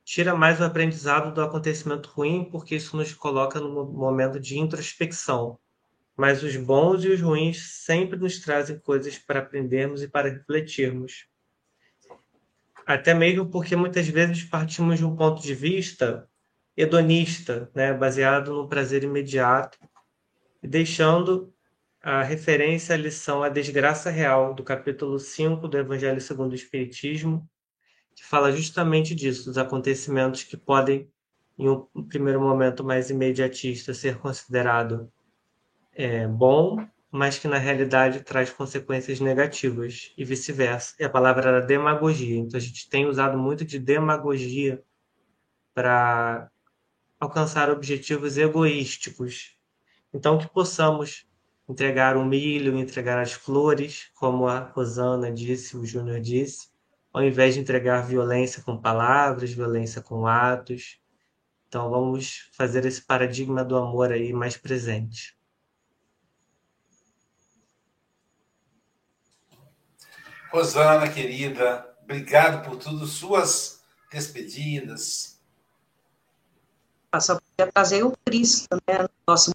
[0.03, 5.57] tira mais o aprendizado do acontecimento ruim porque isso nos coloca num momento de introspecção.
[6.17, 11.31] Mas os bons e os ruins sempre nos trazem coisas para aprendermos e para refletirmos.
[12.86, 16.28] Até mesmo porque muitas vezes partimos de um ponto de vista
[16.76, 19.78] hedonista, né, baseado no prazer imediato,
[20.62, 21.54] deixando
[22.02, 27.48] a referência à lição A Desgraça Real, do capítulo 5 do Evangelho segundo o Espiritismo,
[28.16, 31.10] que fala justamente disso, dos acontecimentos que podem,
[31.58, 35.12] em um primeiro momento mais imediatista, ser considerado
[35.94, 36.78] é, bom,
[37.12, 40.95] mas que na realidade traz consequências negativas e vice-versa.
[40.97, 42.38] E a palavra era demagogia.
[42.38, 44.82] Então a gente tem usado muito de demagogia
[45.74, 46.49] para
[47.20, 49.57] alcançar objetivos egoísticos.
[50.14, 51.28] Então que possamos
[51.68, 56.70] entregar o milho, entregar as flores, como a Rosana disse, o Júnior disse,
[57.14, 60.99] ao invés de entregar violência com palavras, violência com atos.
[61.68, 65.41] Então vamos fazer esse paradigma do amor aí mais presente.
[70.52, 73.82] Rosana, querida, obrigado por tudo, suas
[74.12, 75.39] despedidas.
[77.14, 79.52] Eu só podia trazer o Cristo, né, no nosso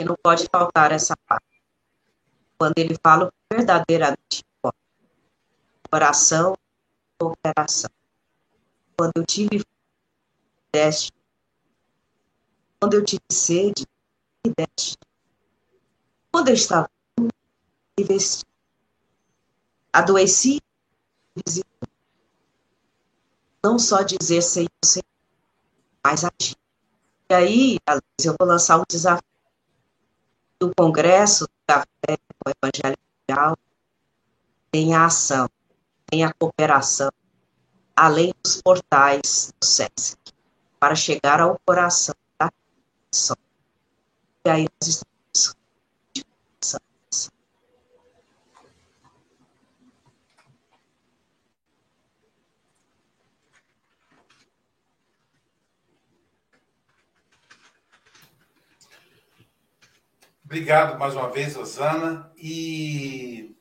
[0.00, 1.62] e não pode faltar essa parte.
[2.58, 4.42] Quando ele fala verdadeiramente
[5.92, 6.56] oração,
[7.18, 7.90] cooperação.
[8.96, 9.62] Quando eu tive
[10.72, 11.12] deste,
[12.80, 13.86] quando eu tive sede,
[14.44, 14.96] me deste.
[16.32, 16.88] Quando eu estava
[18.00, 18.44] me vesti.
[19.92, 20.60] Adoeci.
[23.62, 25.04] Não só dizer Senhor, Senhor,
[26.04, 26.56] mas agir.
[27.28, 27.78] E aí,
[28.24, 29.22] eu vou lançar um desafio
[30.58, 32.96] do Congresso do Café com o Evangelho
[33.28, 33.56] Mundial
[34.70, 35.48] tem a ação,
[36.06, 37.10] tem a cooperação,
[37.94, 40.16] além dos portais do SESC,
[40.78, 42.50] para chegar ao coração da
[43.10, 43.38] pessoa.
[44.44, 45.09] E aí nós estamos
[60.50, 62.28] Obrigado mais uma vez, Rosana.
[62.36, 63.54] E,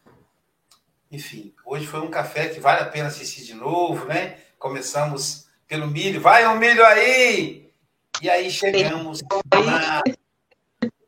[1.11, 4.39] enfim, hoje foi um café que vale a pena assistir de novo, né?
[4.57, 6.19] Começamos pelo milho.
[6.19, 7.71] Vai o milho aí!
[8.19, 9.19] E aí chegamos
[9.53, 10.01] na,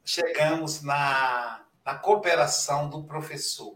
[0.06, 3.76] chegamos na, na cooperação do professor.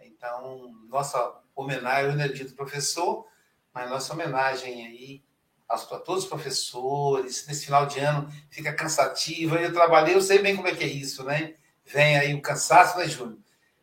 [0.00, 3.26] Então, nossa homenagem, eu não é dito professor,
[3.74, 5.24] mas nossa homenagem aí
[5.72, 9.56] a todos os professores, nesse final de ano fica cansativo.
[9.56, 11.54] Eu trabalhei, eu sei bem como é que é isso, né?
[11.84, 13.38] Vem aí o cansaço, né, Júnior?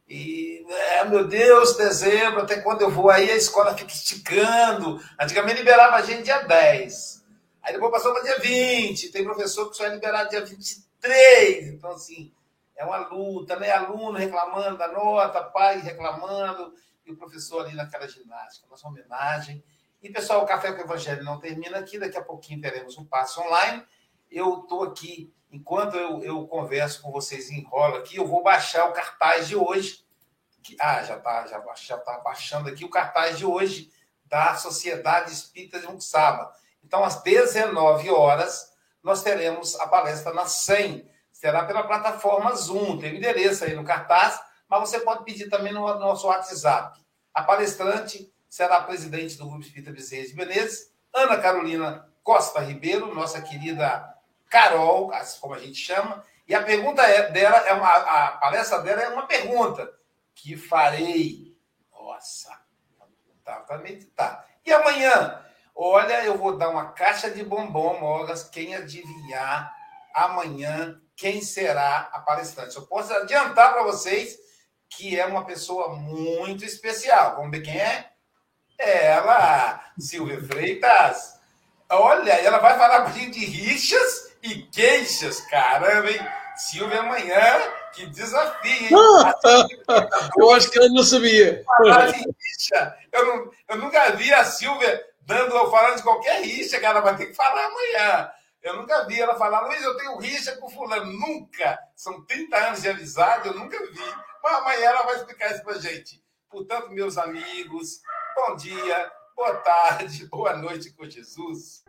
[0.08, 5.00] E, é, meu Deus, dezembro, até quando eu vou aí, a escola fica esticando.
[5.20, 7.26] Antigamente liberava a gente dia 10.
[7.62, 9.10] Aí depois passou para dia 20.
[9.10, 11.68] Tem professor que só é liberado dia 23.
[11.68, 12.32] Então, assim,
[12.76, 13.72] é uma luta, né?
[13.72, 16.74] Aluno reclamando da nota, pai reclamando,
[17.06, 18.68] e o professor ali naquela ginástica.
[18.68, 19.64] Nossa homenagem.
[20.02, 22.00] E, pessoal, o Café com o Evangelho não termina aqui.
[22.00, 23.86] Daqui a pouquinho teremos um passo online.
[24.32, 28.86] Eu estou aqui, enquanto eu, eu converso com vocês em enrolo aqui, eu vou baixar
[28.86, 30.06] o cartaz de hoje.
[30.64, 33.92] Que, ah, já está já, já tá baixando aqui o cartaz de hoje
[34.26, 36.54] da Sociedade Espírita de Muxaba.
[36.82, 38.72] Então, às 19 horas,
[39.04, 41.10] nós teremos a palestra na 100.
[41.32, 43.00] Será pela plataforma Zoom.
[43.00, 44.40] Tem o endereço aí no cartaz,
[44.70, 47.04] mas você pode pedir também no nosso WhatsApp.
[47.34, 53.42] A palestrante será presidente do Grupo Espírita Bezerra de Menezes, Ana Carolina Costa Ribeiro, nossa
[53.42, 54.16] querida
[54.50, 59.02] Carol, como a gente chama, e a pergunta é, dela é uma, a palestra dela
[59.02, 59.94] é uma pergunta
[60.34, 61.56] que farei.
[61.92, 62.60] Nossa,
[64.16, 64.46] tá.
[64.66, 65.46] E amanhã,
[65.76, 69.72] olha, eu vou dar uma caixa de bombom, mogas, quem adivinhar
[70.14, 72.76] amanhã quem será a palestrante.
[72.76, 74.38] Eu posso adiantar para vocês
[74.90, 77.36] que é uma pessoa muito especial.
[77.36, 78.12] Vamos ver quem é?
[78.80, 81.38] Ela, Silvia Freitas.
[81.92, 85.42] Olha, ela vai falar para gente de rixas e queixas.
[85.42, 86.20] Caramba, hein?
[86.56, 87.60] Silvia amanhã,
[87.94, 88.90] que desafio, hein?
[90.38, 91.64] eu acho que ela não sabia.
[93.12, 97.02] Eu, não, eu nunca vi a Silvia dando ou falando de qualquer rixa que ela
[97.02, 98.32] vai ter que falar amanhã.
[98.62, 101.12] Eu nunca vi ela falar, Luiz, eu tenho rixa com fulano.
[101.12, 101.80] Nunca.
[101.96, 104.14] São 30 anos de amizade, eu nunca vi.
[104.44, 106.22] Mas amanhã ela vai explicar isso pra gente.
[106.50, 108.02] Portanto, meus amigos,
[108.40, 111.84] bom dia, boa tarde, boa noite com Jesus.